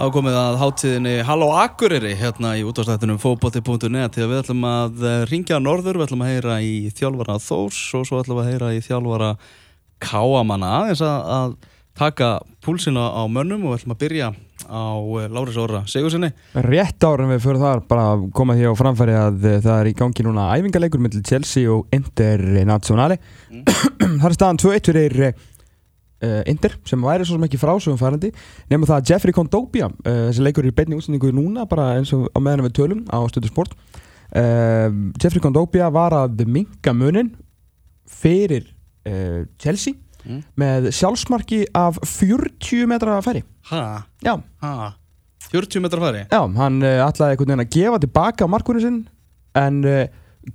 ákomið 0.00 0.36
að 0.38 0.54
hátíðinni 0.60 1.14
Halló 1.28 1.50
Akureyri 1.60 2.14
hérna 2.16 2.54
í 2.56 2.62
útváðstættunum 2.64 3.18
fókbóti.net 3.20 4.16
við 4.16 4.38
ætlum 4.38 4.62
að 4.64 5.02
eh, 5.04 5.16
ringja 5.28 5.58
norður, 5.60 5.98
við 6.00 6.06
ætlum 6.06 6.24
að 6.24 6.30
heyra 6.32 6.54
í 6.64 6.74
þjálfara 6.96 7.36
Þórs 7.44 7.80
og 7.98 8.06
svo 8.08 8.20
ætlum 8.22 8.40
við 8.40 8.46
að 8.46 8.54
heyra 8.54 8.70
í 8.72 8.80
þjálfara 8.86 9.30
Káamanna 10.00 10.70
aðeins 10.78 11.04
að, 11.04 11.58
taka 12.00 12.30
púlsina 12.64 13.10
á 13.12 13.28
mönnum 13.28 13.66
og 13.66 13.74
við 13.74 13.80
ætlum 13.82 13.92
að 13.92 14.00
byrja 14.06 14.30
á 14.70 14.88
eh, 15.20 15.28
Láris 15.28 15.58
Óra 15.60 15.82
Sigursinni. 15.90 16.30
Rétt 16.64 17.04
árum 17.04 17.34
við 17.34 17.44
fyrir 17.44 17.60
þar 17.60 17.84
bara 17.90 18.06
að 18.14 18.24
koma 18.38 18.56
því 18.56 18.72
á 18.72 18.80
framfæri 18.80 19.16
að 19.20 19.48
eh, 19.50 19.60
það 19.66 19.82
er 19.82 19.90
í 19.90 19.96
gangi 20.00 20.24
núna 20.24 20.48
æfingarleikur 20.54 21.04
mellum 21.04 21.26
Chelsea 21.28 21.68
og 21.68 21.92
Internazionale 21.92 23.20
mm. 23.50 23.64
þar 24.22 24.30
er 24.30 24.38
staðan 24.38 24.62
2-1 24.64 24.92
fyrir 24.94 25.18
uh, 26.24 26.42
Inder 26.50 26.74
sem 26.88 27.04
væri 27.04 27.26
svo 27.26 27.36
sem 27.36 27.46
ekki 27.46 27.60
frásögum 27.60 27.98
færandi 28.00 28.30
nefnum 28.70 28.88
það 28.88 28.98
að 28.98 29.12
Jeffrey 29.12 29.36
Kondobia 29.36 29.88
uh, 29.90 30.20
þessi 30.28 30.44
leikur 30.44 30.66
er 30.66 30.72
í 30.72 30.76
beinni 30.76 30.98
útsendingu 30.98 31.32
núna 31.36 31.66
bara 31.70 31.94
eins 31.96 32.12
og 32.16 32.28
á 32.32 32.38
meðan 32.42 32.66
við 32.68 32.76
tölum 32.80 33.02
á 33.08 33.18
stöðu 33.30 33.50
sport 33.52 33.74
uh, 33.76 34.88
Jeffrey 35.20 35.42
Kondobia 35.42 35.90
var 35.92 36.16
að 36.16 36.44
minga 36.46 36.94
munin 36.96 37.34
fyrir 38.10 38.68
Chelsea 39.56 39.94
mm. 40.26 40.40
með 40.60 40.90
sjálfsmarki 40.92 41.62
af 41.74 41.96
40 42.04 42.84
metra 42.90 43.14
færi 43.24 43.40
Hæ? 43.70 44.02
Já 44.20 44.34
ha. 44.60 44.90
40 45.48 45.80
metra 45.80 46.02
færi? 46.04 46.26
Já, 46.28 46.42
hann 46.58 46.84
ætlaði 46.84 47.32
einhvern 47.32 47.54
veginn 47.54 47.64
að 47.64 47.72
gefa 47.72 48.00
tilbaka 48.02 48.48
markvörðin 48.52 48.84
sinn 48.84 48.98
en 49.56 49.80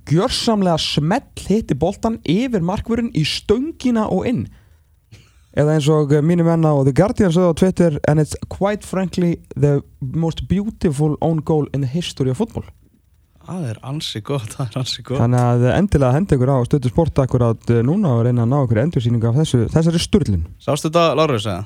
gjörsamlega 0.06 0.78
smell 0.78 1.42
hitti 1.48 1.74
boltan 1.74 2.20
yfir 2.22 2.62
markvörðin 2.64 3.10
í 3.18 3.26
stöngina 3.26 4.06
og 4.14 4.30
inn 4.30 4.46
eða 5.56 5.76
eins 5.76 5.88
og 5.92 6.12
mínu 6.24 6.44
menna 6.46 6.74
og 6.76 6.86
The 6.86 6.94
Guardian 6.96 7.32
sögðu 7.34 7.56
á 7.56 7.60
Twitter 7.60 7.98
and 8.08 8.20
it's 8.20 8.36
quite 8.52 8.84
frankly 8.84 9.36
the 9.56 9.80
most 10.00 10.44
beautiful 10.50 11.16
own 11.20 11.40
goal 11.40 11.66
in 11.72 11.80
the 11.80 11.90
history 11.90 12.30
of 12.30 12.36
football. 12.36 12.66
Það 13.46 13.66
er 13.70 13.80
ansi 13.86 14.20
gott, 14.26 14.48
það 14.56 14.66
er 14.66 14.78
ansi 14.80 15.02
gott. 15.06 15.20
Þannig 15.22 15.44
að 15.46 15.64
endilega 15.76 16.16
henda 16.16 16.36
ykkur 16.36 16.50
á 16.50 16.58
stöðu 16.66 16.90
sport 16.90 17.20
akkurat 17.22 17.70
eh, 17.70 17.82
núna 17.86 18.16
og 18.16 18.24
reyna 18.26 18.42
að 18.42 18.50
ná 18.50 18.56
ykkur 18.64 18.80
endursýningu 18.82 19.28
af 19.30 19.38
þessu, 19.38 19.60
þessari 19.70 20.00
sturlun. 20.02 20.42
Sástu 20.62 20.90
þetta, 20.90 21.04
Lárus, 21.14 21.46
eða? 21.46 21.62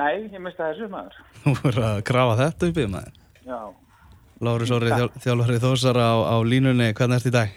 Nei, 0.00 0.26
ég 0.32 0.42
misti 0.42 0.64
þessu 0.64 0.90
maður. 0.90 1.20
Þú 1.44 1.54
voru 1.60 1.86
að 1.86 2.00
grafa 2.10 2.34
þetta 2.42 2.70
upp 2.72 2.82
í 2.82 2.88
maður. 2.90 3.14
Já. 3.46 3.60
Lárus 4.40 4.74
Órið, 4.74 4.96
þjál, 4.96 5.22
þjálfarið 5.22 5.64
Þósara 5.68 6.10
á, 6.10 6.16
á 6.26 6.36
línunni, 6.48 6.90
hvernig 6.98 7.20
ert 7.20 7.30
í 7.30 7.34
dag? 7.38 7.56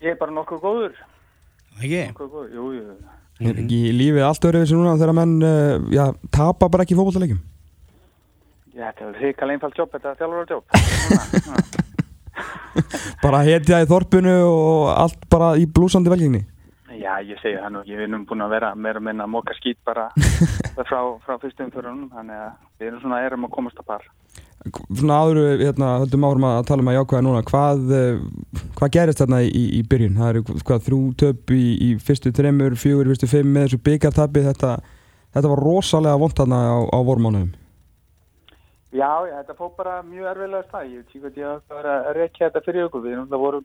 Ég 0.00 0.14
er 0.14 0.18
bara 0.20 0.32
nokkuð 0.32 0.64
góður. 0.64 0.98
Ekki? 1.82 2.04
Nokkuð 2.14 2.32
góður, 2.32 2.52
jú, 2.56 2.68
jú 2.78 2.98
Er 3.38 3.54
ekki 3.54 3.92
lífið 3.94 4.24
allt 4.26 4.46
öðru 4.48 4.64
þessu 4.64 4.78
núna 4.78 4.96
þegar 4.98 5.14
menn 5.14 5.34
uh, 5.46 5.78
já, 5.94 6.08
tapa 6.34 6.66
bara 6.66 6.82
ekki 6.82 6.96
fókbóltalegjum? 6.98 7.38
Já, 8.74 8.88
þetta 8.90 9.06
er 9.06 9.18
hrikal 9.20 9.50
einfalt 9.52 9.78
jobb, 9.78 9.92
þetta 9.94 10.10
er 10.10 10.18
þjálfur 10.18 10.50
jobb. 10.56 10.66
bara 13.24 13.44
hetja 13.46 13.82
í 13.82 13.88
þorpunu 13.90 14.34
og 14.46 14.90
allt 14.90 15.28
bara 15.30 15.52
í 15.58 15.66
blúsandi 15.70 16.10
velgengni? 16.10 16.42
Já, 16.98 17.20
ég 17.22 17.38
segi 17.38 17.60
það 17.60 17.72
nú, 17.76 17.84
ég 17.86 18.02
er 18.02 18.10
nú 18.10 18.24
búin 18.26 18.42
að 18.42 18.56
vera 18.56 18.72
meira 18.74 19.02
minna 19.02 19.26
að 19.28 19.34
móka 19.36 19.54
skýt 19.54 19.78
bara 19.86 20.08
frá, 20.88 21.00
frá 21.22 21.38
fyrstum 21.38 21.70
förunum, 21.70 22.08
þannig 22.14 22.42
að 22.42 22.52
við 22.80 22.90
erum 22.90 23.02
svona 23.04 23.22
erum 23.26 23.46
að 23.46 23.54
komast 23.54 23.78
að 23.78 23.90
par. 23.92 24.02
Svona 24.66 25.20
áður 25.22 25.38
við 25.38 25.62
hérna, 25.68 25.92
höldum 26.02 26.24
árum 26.26 26.46
að 26.48 26.64
tala 26.68 26.82
um 26.82 26.90
að 26.90 26.96
jákvæða 26.98 27.24
núna, 27.24 27.42
hvað, 27.46 27.84
eh, 27.94 28.18
hvað 28.78 28.92
gerist 28.96 29.22
þarna 29.22 29.38
í, 29.46 29.62
í 29.78 29.82
byrjun? 29.86 30.18
Það 30.18 30.32
eru 30.32 30.42
hvað 30.66 30.84
þrjú 30.88 31.00
töp 31.22 31.54
í, 31.54 31.62
í 31.86 31.88
fyrstu 32.02 32.32
tremur, 32.34 32.76
fjögur, 32.76 33.08
fyrstu 33.12 33.30
fimm 33.30 33.54
með 33.54 33.68
þessu 33.68 33.80
byggartabi, 33.86 34.44
þetta, 34.50 34.74
þetta 35.36 35.52
var 35.54 35.64
rosalega 35.68 36.20
vond 36.20 36.36
þarna 36.40 36.58
á, 36.58 36.78
á 36.90 36.98
vormánuðum. 37.06 37.54
Já, 38.98 39.10
þetta 39.30 39.56
fóð 39.56 39.72
bara 39.78 39.98
mjög 40.02 40.30
erfiðlega 40.32 40.66
stað, 40.66 40.92
ég 40.92 41.06
ekki 41.06 41.22
hvað 41.22 41.42
ég 41.42 41.74
var 41.76 41.90
að 41.94 42.12
rekja 42.16 42.48
þetta 42.48 42.64
fyrir 42.66 42.88
okkur, 42.88 43.04
við 43.04 43.14
erum 43.14 43.30
það 43.30 43.44
voru 43.44 43.64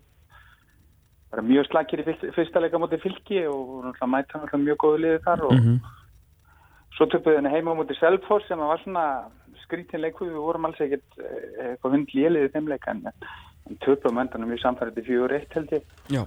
bara 1.34 1.44
mjög 1.47 1.69
slakir 1.72 2.03
í 2.03 2.06
fyrsta 2.35 2.62
leika 2.62 2.78
moti 2.78 3.00
fylki 3.01 3.46
og 3.50 3.88
mæta 4.06 4.44
mjög 4.53 4.78
góðu 4.84 5.00
liði 5.01 5.22
þar 5.25 5.46
og 5.47 5.53
mm 5.56 5.63
-hmm. 5.63 5.78
svo 6.97 7.07
töpuði 7.09 7.40
henni 7.40 7.53
heima 7.56 7.73
moti 7.73 7.96
Selfors 7.97 8.46
sem 8.47 8.59
var 8.59 8.81
svona 8.84 9.06
skrítin 9.66 10.03
leiku, 10.03 10.28
við 10.29 10.40
vorum 10.44 10.69
alls 10.69 10.79
ekkert 10.84 11.19
eh, 11.19 11.74
eitthvað 11.74 11.97
hundli 11.97 12.28
eliðið 12.29 12.56
þeim 12.56 12.72
leika 12.72 12.94
en, 12.94 13.03
en 13.69 13.81
töpum 13.85 14.22
endanum 14.22 14.53
við 14.53 14.63
samfærið 14.63 15.03
fjóður 15.09 15.35
eitt 15.40 15.57
held 15.57 15.75
ég 15.78 15.84
Já. 16.13 16.24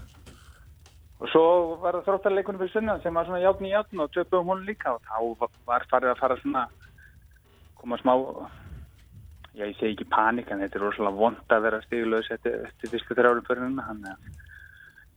og 1.21 1.33
svo 1.33 1.47
var 1.85 1.99
það 1.99 2.11
þróttarleikunum 2.11 2.63
fyrir 2.65 2.75
sunnan 2.75 3.03
sem 3.05 3.17
var 3.17 3.29
svona 3.29 3.45
játn 3.45 3.69
í 3.69 3.73
játn 3.73 4.05
og 4.05 4.13
töpum 4.17 4.53
hún 4.53 4.67
líka 4.69 4.97
og 4.97 5.03
þá 5.07 5.49
var 5.69 5.89
farið 5.91 6.15
að 6.15 6.23
fara 6.23 6.39
svona 6.43 6.69
koma 7.77 7.99
smá 8.03 8.15
já 9.57 9.65
ég 9.65 9.77
segi 9.79 9.95
ekki 9.95 10.09
panik 10.13 10.51
en 10.51 10.61
þetta 10.61 10.77
er 10.79 10.85
rosalega 10.85 11.17
vond 11.17 11.53
að 11.55 11.63
vera 11.65 11.85
stígulegs 11.85 12.33
eftir, 12.35 12.67
fyrstu 12.83 13.17
þrjárum 13.17 13.47
fyrir 13.47 13.65
hennar 13.65 13.87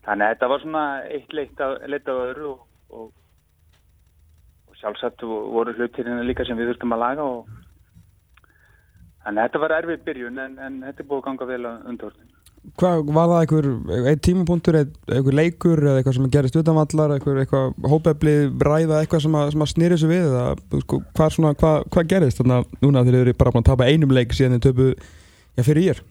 þannig 0.06 0.25
að 0.25 0.34
þetta 0.34 0.50
var 0.52 0.62
svona 0.63 0.84
eitt 1.12 1.34
leitt 1.35 1.63
af, 1.63 1.74
leitt 1.91 2.12
af 2.12 2.22
öðru 2.28 2.52
og, 2.53 2.62
og, 2.96 3.09
og 4.69 4.78
sjálfsagt 4.79 5.25
voru 5.28 5.75
hlutir 5.75 6.08
hérna 6.08 6.28
líka 6.28 6.47
sem 6.47 6.59
við 6.59 6.72
þurftum 6.72 6.96
að 6.96 7.03
laga 7.03 7.28
og 7.34 7.59
Þannig 9.24 9.41
að 9.41 9.47
þetta 9.47 9.62
var 9.63 9.75
erfið 9.78 10.03
byrjun 10.07 10.44
en, 10.44 10.59
en 10.63 10.84
þetta 10.88 11.03
er 11.03 11.07
búið 11.09 11.22
að 11.22 11.25
ganga 11.28 11.47
vel 11.50 11.63
á 11.68 11.72
undorðin. 11.91 12.35
Hvað 12.80 13.09
var 13.16 13.30
það 13.31 13.41
einhver, 13.41 13.68
ein 14.12 14.22
tímapunktur, 14.24 14.78
einhver 14.80 15.35
leikur 15.35 15.81
eða 15.84 16.00
eitthvað 16.00 16.16
sem 16.18 16.30
gerist 16.34 16.57
utanvallar, 16.59 17.13
eitthvað, 17.16 17.40
eitthvað 17.44 17.90
hópefli, 17.94 18.35
ræða 18.68 19.00
eitthvað 19.00 19.24
sem 19.25 19.38
að, 19.40 19.56
að 19.56 19.72
snýri 19.72 19.96
þessu 19.96 20.12
við 20.12 20.28
eða 20.28 20.81
sko, 20.84 21.00
hvað, 21.18 21.34
svona, 21.35 21.53
hvað, 21.59 21.88
hvað 21.96 22.09
gerist 22.13 22.41
þarna 22.41 22.62
núna 22.84 23.03
þegar 23.08 23.18
þið 23.18 23.25
eru 23.25 23.35
bara 23.40 23.53
að 23.56 23.68
tapa 23.72 23.90
einum 23.90 24.16
leik 24.16 24.35
síðan 24.35 24.58
þið 24.58 24.66
töpu 24.68 24.90
já, 24.91 25.63
fyrir 25.63 25.85
ég 25.85 25.96
er? 25.96 26.03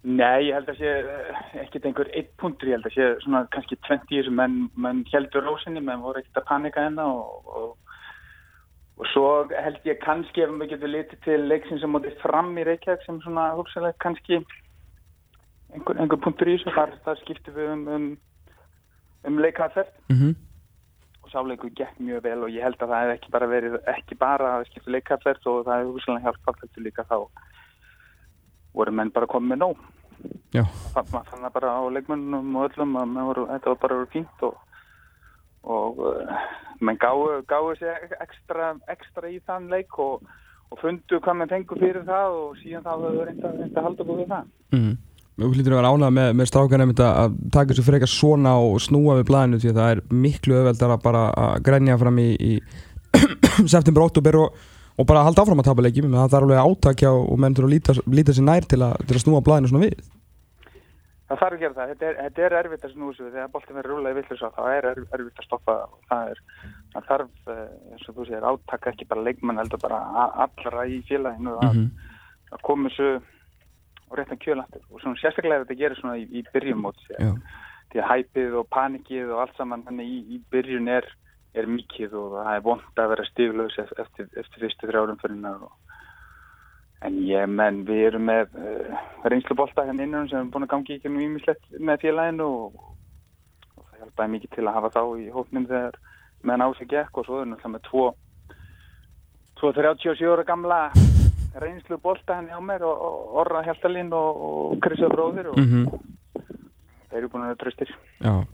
Nei, 0.00 0.48
ég 0.48 0.56
held 0.56 0.70
að 0.72 0.78
sé 0.80 0.92
eh, 0.96 1.40
ekkert 1.60 1.86
einhver 1.88 2.08
eitt 2.16 2.30
punktur, 2.40 2.70
ég 2.70 2.78
held 2.78 2.88
að 2.88 2.94
sé 2.94 3.08
svona 3.20 3.42
kannski 3.52 3.76
20 3.84 4.14
í 4.14 4.20
þessu 4.22 4.32
menn, 4.32 4.62
menn 4.80 5.02
heldur 5.12 5.44
rósinni, 5.44 5.82
menn 5.84 6.00
voru 6.00 6.22
ekkert 6.22 6.40
að 6.40 6.46
panika 6.48 6.86
enna 6.88 7.04
og, 7.04 7.50
og 7.52 7.89
Og 9.00 9.06
svo 9.14 9.28
held 9.48 9.86
ég 9.88 10.00
kannski 10.02 10.42
ef 10.44 10.50
við 10.60 10.74
getum 10.74 10.92
litið 10.92 11.22
til 11.24 11.38
leiksin 11.48 11.80
sem 11.80 11.92
mótið 11.92 12.18
fram 12.20 12.50
í 12.60 12.66
Reykjavík 12.68 13.06
sem 13.06 13.20
svona 13.24 13.46
hugsalega 13.56 13.96
kannski 14.04 14.42
einhver, 15.72 15.96
einhver 15.96 16.20
punktur 16.20 16.50
í 16.50 16.58
þessu. 16.58 16.74
Þar, 16.76 16.92
þar 17.06 17.20
skiptum 17.22 17.56
við 17.56 17.70
um, 17.72 17.86
um, 17.96 18.06
um 19.30 19.40
leikaðferð 19.40 19.94
mm 20.10 20.18
-hmm. 20.18 20.34
og 21.22 21.32
sáleiku 21.32 21.72
gekk 21.80 21.96
mjög 21.98 22.22
vel 22.28 22.44
og 22.44 22.52
ég 22.52 22.66
held 22.66 22.76
að 22.82 22.92
það 22.92 23.06
hef 23.06 23.14
ekki 23.16 23.32
bara 23.38 23.50
verið, 23.54 23.78
ekki 23.94 24.20
bara 24.20 24.52
að 24.58 24.66
skipta 24.68 24.96
leikaðferð 24.96 25.50
og 25.54 25.64
það 25.64 25.78
hefur 25.78 25.96
hugsalega 25.96 26.24
hjálpað 26.26 26.60
þetta 26.60 26.86
líka 26.86 27.08
þá 27.08 27.18
voru 28.74 28.92
menn 28.92 29.10
bara 29.10 29.26
komið 29.26 29.64
nóg. 29.64 29.76
Þannig 30.52 31.14
að 31.14 31.30
það 31.40 31.52
bara 31.52 31.72
á 31.72 31.82
leikmennum 31.88 32.56
og 32.56 32.68
öllum 32.68 32.96
að 33.00 33.22
voru, 33.30 33.46
þetta 33.48 33.70
var 33.70 33.80
bara 33.80 34.06
fínt 34.12 34.42
og 34.42 34.58
og 35.62 35.98
uh, 35.98 36.36
menn 36.84 36.98
gáðu, 37.00 37.40
gáðu 37.48 37.76
sér 37.80 38.16
ekstra, 38.20 38.72
ekstra 38.92 39.30
í 39.30 39.38
þann 39.46 39.68
leik 39.72 39.98
og, 40.00 40.24
og 40.70 40.80
fundu 40.80 41.20
hvað 41.20 41.38
mann 41.40 41.52
fengur 41.52 41.80
fyrir 41.80 42.04
það 42.08 42.40
og 42.40 42.58
síðan 42.62 42.86
þá 42.86 42.92
höfðu 42.94 43.28
reynda 43.28 43.52
að 43.52 43.86
halda 43.86 44.08
búið 44.08 44.28
það. 44.32 44.50
Mm. 44.76 44.98
Þú 45.40 45.48
hlýttur 45.54 45.72
að 45.72 45.78
vera 45.80 45.92
ánað 45.94 46.10
með, 46.16 46.30
með 46.36 46.48
strákarnum 46.50 46.90
að 47.00 47.36
taka 47.54 47.72
þessu 47.72 47.84
frekar 47.86 48.10
svona 48.12 48.56
og 48.60 48.74
snúa 48.84 49.16
við 49.20 49.28
blæðinu 49.30 49.60
því 49.62 49.70
að 49.70 49.78
það 49.78 49.92
er 49.94 50.02
miklu 50.26 50.56
öðveldar 50.58 50.92
að 50.92 51.04
bara 51.06 51.22
að 51.44 51.54
grænja 51.68 51.96
fram 52.02 52.20
í, 52.20 52.28
í 52.36 52.52
september, 53.72 54.04
oktober 54.04 54.40
og, 54.42 54.58
og 55.00 55.08
bara 55.08 55.24
halda 55.24 55.46
áfram 55.46 55.62
að 55.62 55.70
tapa 55.70 55.86
leikjum. 55.86 56.12
Það 56.12 56.36
er 56.36 56.46
alveg 56.46 56.60
átakja 56.66 57.14
og 57.16 57.40
menn 57.40 57.56
þurfa 57.56 57.70
að 57.70 57.76
líta, 57.76 57.96
líta 58.18 58.36
sér 58.36 58.48
nær 58.50 58.68
til 58.68 58.82
að, 58.84 58.98
til 59.06 59.16
að 59.16 59.24
snúa 59.24 59.44
blæðinu 59.46 59.72
svona 59.72 59.86
við 59.86 59.96
Það 61.30 61.38
þarf 61.40 61.54
að 61.54 61.60
gera 61.62 61.74
það. 61.76 61.90
Þetta 61.90 62.06
er, 62.06 62.16
þetta 62.18 62.42
er 62.42 62.54
erfitt 62.58 62.84
að 62.84 62.94
snúsa 62.96 63.26
þegar 63.30 63.50
boltin 63.52 63.76
verður 63.78 63.92
rúlega 63.94 64.22
og 64.34 64.54
það 64.56 64.70
er 64.74 64.88
erfitt 64.90 65.42
að 65.42 65.46
stoppa 65.46 65.74
það 66.10 66.30
er, 66.32 66.40
það 66.94 67.04
þarf, 67.10 67.36
eh, 67.54 67.66
eins 67.92 68.08
og 68.08 68.16
þú 68.16 68.26
segir, 68.26 68.46
átaka 68.50 68.90
ekki 68.90 69.06
bara 69.12 69.26
leikmann 69.28 69.62
heldur 69.62 69.82
bara 69.84 70.00
allra 70.42 70.86
í 70.90 70.96
félaginu 71.06 71.54
að, 71.54 71.76
mm 71.76 71.84
-hmm. 71.84 72.08
að 72.56 72.64
koma 72.66 72.90
þessu 72.90 73.22
á 74.10 74.12
réttan 74.18 74.42
kjölandur 74.42 74.82
og 74.90 75.00
svona 75.00 75.20
sérstaklega 75.22 75.62
þetta 75.64 75.78
gerir 75.78 76.00
svona 76.00 76.18
í, 76.18 76.26
í 76.26 76.42
byrjum 76.50 76.82
mót 76.82 76.98
því 77.90 78.02
að 78.02 78.10
hæpið 78.10 78.56
og 78.58 78.68
panikið 78.74 79.30
og 79.34 79.42
allt 79.44 79.56
saman 79.56 79.84
þannig 79.86 80.10
í, 80.10 80.18
í 80.34 80.40
byrjun 80.50 80.88
er, 80.88 81.06
er 81.54 81.70
mikið 81.70 82.14
og 82.18 82.34
það 82.38 82.54
er 82.56 82.66
vond 82.66 83.02
að 83.02 83.10
vera 83.14 83.30
stíflaus 83.30 83.78
eftir, 83.78 84.26
eftir 84.34 84.66
fyrstu 84.66 84.90
þrjárum 84.90 85.22
fyrir 85.22 85.38
náður 85.38 85.70
og 85.70 85.89
En 87.00 87.16
ég 87.24 87.48
menn, 87.48 87.84
við 87.88 88.06
erum 88.10 88.26
með 88.28 88.56
uh, 88.60 89.04
reynslubólta 89.24 89.86
hérna 89.86 90.04
innan 90.04 90.28
sem 90.28 90.42
er 90.42 90.50
búin 90.52 90.66
að 90.66 90.72
gangi 90.74 90.98
ekki 90.98 91.12
nú 91.12 91.22
ímislegt 91.24 91.78
með 91.80 92.02
félaginu 92.02 92.48
og, 92.48 92.82
og 93.76 93.86
það 93.86 94.02
hjálpaði 94.02 94.32
mikið 94.34 94.56
til 94.56 94.66
að 94.66 94.76
hafa 94.76 94.90
þá 94.98 95.02
í 95.16 95.30
hóknum 95.32 95.68
þegar 95.70 95.96
meðan 96.44 96.66
ásig 96.68 96.90
gekk 96.92 97.20
og 97.20 97.26
svo 97.26 97.40
er 97.40 97.48
náttúrulega 97.48 97.74
með 97.76 97.86
tvo, 97.88 98.04
tvo 99.60 99.72
37 99.80 100.28
ára 100.34 100.44
gamla 100.48 100.82
reynslubólta 101.60 102.36
hérna 102.36 102.54
hjá 102.54 102.62
mér 102.68 102.86
og, 102.86 103.02
og 103.08 103.40
Orra 103.42 103.64
Hjaltalín 103.64 104.12
og, 104.12 104.44
og 104.46 104.78
Kristján 104.84 105.12
Bróðir 105.16 105.50
og 105.50 105.58
mm 105.58 105.66
-hmm. 105.66 106.00
þeir 107.10 107.18
eru 107.18 107.28
búin 107.28 107.48
að 107.48 107.58
tröstir. 107.64 107.90
Já, 108.20 108.44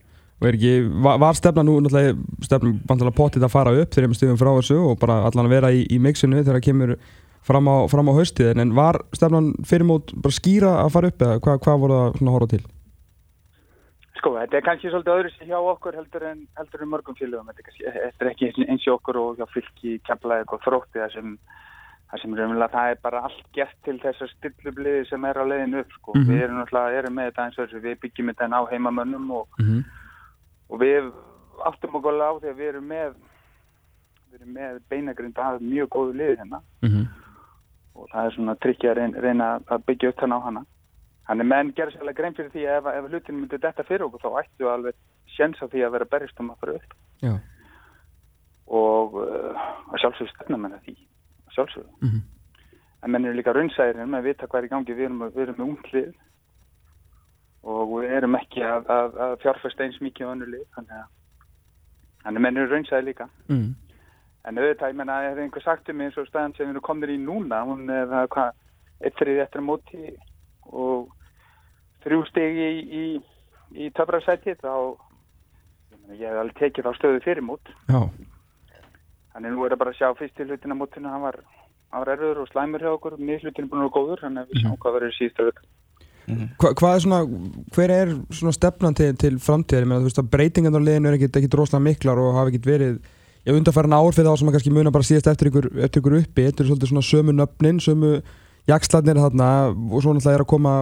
og 0.40 0.48
er 0.48 0.54
ekki, 0.54 0.88
var, 1.02 1.18
var 1.18 1.34
stefna 1.34 1.62
nú 1.62 1.80
náttúrulega 1.80 2.16
stefna 2.42 2.78
vantilega 2.88 3.18
potið 3.20 3.44
að 3.44 3.54
fara 3.56 3.76
upp 3.82 3.90
þegar 3.90 4.08
við 4.08 4.18
stöðum 4.18 4.40
frá 4.40 4.52
þessu 4.56 4.78
og 4.78 4.98
bara 4.98 5.22
allan 5.26 5.46
að 5.46 5.54
vera 5.56 5.70
í, 5.72 5.86
í 5.90 5.98
mixinu 5.98 6.42
þegar 6.42 6.58
það 6.60 6.68
kemur 6.68 6.98
fram 7.46 7.68
á, 7.70 7.76
fram 7.90 8.10
á 8.10 8.18
haustið 8.18 8.58
en 8.58 8.74
var 8.76 8.98
stefnan 9.14 9.52
fyrir 9.66 9.86
mót 9.86 10.14
bara 10.14 10.34
skýra 10.34 10.72
að 10.82 10.94
fara 10.96 11.12
upp 11.12 11.22
eða 11.22 11.42
hvað 11.44 11.60
hva 11.66 11.76
voru 11.82 11.98
það 11.98 12.26
að 12.26 12.34
horfa 12.34 12.50
til? 12.54 12.64
Sko, 14.16 14.32
þetta 14.40 14.56
er 14.56 14.64
kannski 14.64 14.90
svolítið 14.90 15.12
öðru 15.12 15.30
sem 15.34 15.50
hjá 15.50 15.58
okkur 15.60 15.96
heldur 15.98 16.24
en, 16.26 16.40
heldur 16.56 16.82
en 16.82 16.90
mörgum 16.90 17.16
félögum. 17.18 17.50
Þetta 17.52 18.24
er, 18.24 18.30
ekki 18.32 18.48
eins 18.64 18.86
og 18.88 18.96
okkur 18.96 19.18
og 19.20 19.40
hjá 19.40 19.46
fylki, 19.52 19.98
kemlaði 20.08 20.42
eitthvað 20.42 20.64
þrótti 20.64 21.02
það 21.02 21.12
sem, 21.12 21.34
það 22.10 22.22
sem 22.22 22.36
raunverulega 22.38 22.72
það 22.72 22.94
er 22.94 23.02
bara 23.04 23.20
allt 23.28 23.44
gert 23.54 23.76
til 23.86 23.96
þessar 24.02 24.32
stillubliði 24.32 25.04
sem 25.10 25.28
er 25.28 25.38
á 25.38 25.44
leiðinu 25.44 25.82
upp. 25.84 25.92
Sko. 25.98 26.16
Mm 26.16 26.22
-hmm. 26.22 26.32
Við 26.32 26.42
erum 26.46 26.58
náttúrulega 26.58 26.98
erum 27.02 27.14
með 27.18 27.28
þetta 27.28 27.44
eins 27.44 27.58
og 27.58 27.62
þessu, 27.66 27.84
við 27.84 28.00
byggjum 28.06 28.32
þetta 28.32 28.50
á 28.56 28.62
heimamönnum 28.72 29.30
og, 29.30 29.46
mm 29.60 29.66
-hmm. 29.66 29.84
og 30.70 30.80
við 30.80 31.12
áttum 31.70 31.96
okkur 32.00 32.18
á 32.18 32.32
því 32.40 32.48
að 32.50 32.58
við 32.60 32.68
erum 32.72 32.88
með, 32.88 33.14
við 34.30 34.40
erum 34.40 34.52
með 34.52 34.80
beinagrind 34.88 35.38
af 35.38 35.60
mjög 35.60 35.88
góðu 35.88 36.12
liði 36.12 36.36
hérna 36.40 36.60
mm 36.82 36.90
-hmm. 36.90 37.06
Og 37.96 38.08
það 38.12 38.28
er 38.28 38.34
svona 38.36 38.54
tryggja 38.62 38.92
að 38.92 39.20
reyna, 39.24 39.48
að 39.72 39.84
byggja 39.88 40.12
upp 40.12 40.22
þann 40.22 40.36
á 40.36 40.38
hana. 40.46 40.62
Þannig 41.26 41.48
menn 41.50 41.72
gerir 41.74 41.94
sérlega 41.94 42.20
grein 42.20 42.36
fyrir 42.36 42.52
því 42.52 42.64
að 42.70 42.76
ef, 42.78 42.88
ef 42.92 43.08
hlutinu 43.10 43.40
myndir 43.40 43.62
detta 43.62 43.84
fyrir 43.86 44.06
okkur 44.06 44.22
þá 44.22 44.40
ættu 44.42 44.62
við 44.62 44.72
alveg 44.72 44.98
sjens 45.34 45.62
á 45.62 45.66
því 45.66 45.82
að 45.82 45.94
vera 45.96 46.10
berjast 46.12 46.42
um 46.42 46.52
að 46.52 46.60
fara 46.62 46.76
upp. 46.78 46.94
Já. 47.24 47.32
Og 48.66 49.16
uh, 49.22 49.64
að 49.90 50.00
sjálfsögðu 50.02 50.34
stefna 50.34 50.60
menna 50.62 50.78
því, 50.84 50.94
sjálfsögðu. 51.56 51.90
Mm 52.02 52.12
-hmm. 52.12 52.22
En 53.02 53.10
menn 53.10 53.26
eru 53.26 53.38
líka 53.38 53.54
raunsæðir 53.54 54.06
með 54.06 54.20
að 54.20 54.28
vita 54.30 54.46
hvað 54.46 54.60
er 54.60 54.68
í 54.68 54.72
gangi, 54.74 54.94
við 54.94 55.08
erum, 55.08 55.24
við 55.34 55.42
erum 55.42 55.58
með 55.58 55.66
unglið 55.66 56.14
og 57.66 57.92
við 58.00 58.14
erum 58.16 58.38
ekki 58.38 58.62
að, 58.62 58.86
að, 58.90 59.18
að 59.26 59.36
fjárfæsta 59.42 59.84
eins 59.84 60.00
mikið 60.00 60.26
á 60.26 60.32
önnu 60.32 60.46
lið, 60.46 60.66
þannig 60.74 60.96
að 62.26 62.40
menn 62.40 62.56
eru 62.56 62.70
raunsæðir 62.70 63.08
líka. 63.08 63.28
Mm 63.48 63.56
-hmm. 63.56 63.85
En 64.46 64.60
auðvitað, 64.60 64.92
ég 64.92 64.98
menna, 65.00 65.18
ef 65.26 65.40
einhver 65.42 65.64
sagt 65.64 65.90
um 65.90 66.02
eins 66.04 66.16
og 66.20 66.28
staðan 66.28 66.54
sem 66.54 66.70
við 66.70 66.84
komin 66.86 67.10
í 67.10 67.18
núna, 67.18 67.64
hún 67.66 67.88
er 67.90 68.06
það 68.12 68.28
hvað, 68.34 68.58
eitt 69.02 69.18
fyrir 69.18 69.42
eftir 69.42 69.64
móti 69.66 70.12
og 70.70 71.10
þrjú 72.06 72.22
stegi 72.30 72.68
í, 72.70 72.84
í, 72.86 73.06
í 73.86 73.90
töfrarsæti 73.96 74.54
þá 74.60 74.70
ég, 74.70 76.20
ég 76.20 76.30
hef 76.30 76.40
alveg 76.42 76.60
tekið 76.60 76.86
þá 76.86 76.98
stöðu 77.00 77.22
fyrir 77.24 77.46
mót 77.46 77.72
Já. 77.90 78.00
þannig 79.34 79.54
nú 79.54 79.66
er 79.66 79.74
það 79.74 79.82
bara 79.82 79.94
að 79.94 79.98
sjá 80.00 80.12
fyrst 80.20 80.36
til 80.38 80.48
hlutina 80.50 80.78
mótinu 80.78 81.10
hann 81.10 81.24
var, 81.26 81.40
var 81.96 82.12
erður 82.14 82.44
og 82.44 82.52
slæmur 82.52 82.84
hjá 82.84 82.92
okkur. 82.94 83.18
Mjög 83.18 83.48
hlutinu 83.48 83.72
búin 83.72 83.82
að 83.82 83.88
vera 83.88 83.96
góður 83.98 84.24
þannig 84.26 84.44
að 84.44 84.54
við 84.54 84.62
sjáum 84.62 84.78
hvað 84.84 84.96
verður 85.00 85.18
síðust 85.18 85.42
að 85.42 85.50
vika 85.50 85.68
Hva, 86.26 86.72
hvað 86.74 86.92
er 86.92 87.02
svona, 87.04 87.18
hver 87.74 87.92
er 87.94 88.12
svona 88.34 88.52
stefnan 88.54 88.96
til, 88.98 89.12
til 89.14 89.36
framtíðar, 89.38 89.84
ég 89.84 89.90
meina 89.90 90.02
þú 90.02 90.08
veist 90.08 90.18
að 90.18 90.30
breytingan 90.32 90.74
á 90.74 90.82
liðinu 90.82 91.10
er 91.10 91.16
ekkit, 91.20 91.36
ekkit 91.38 91.54
rosalega 91.54 91.84
miklar 91.84 92.18
og 92.18 92.32
hafa 92.34 92.50
ekkit 92.50 92.66
verið, 92.66 92.96
ég 93.46 93.54
undarfæra 93.54 94.00
ár 94.00 94.14
fyrir 94.14 94.28
þá 94.28 94.40
sem 94.40 94.50
að 94.50 94.56
kannski 94.56 94.74
muna 94.74 94.92
bara 94.94 95.06
síðast 95.06 95.30
eftir 95.30 95.52
ykkur, 95.52 95.68
eftir 95.86 96.02
ykkur 96.02 96.18
uppi, 96.20 96.46
þetta 96.48 96.62
er 96.62 96.70
svolítið 96.70 96.92
svona 96.92 97.06
sömu 97.06 97.34
nöfnin, 97.36 97.82
sömu 97.82 98.12
jakslarnir 98.66 99.20
þarna 99.22 99.50
og 99.70 100.00
svo 100.02 100.14
náttúrulega 100.14 100.40
er 100.40 100.42
að 100.42 100.50
koma 100.50 100.72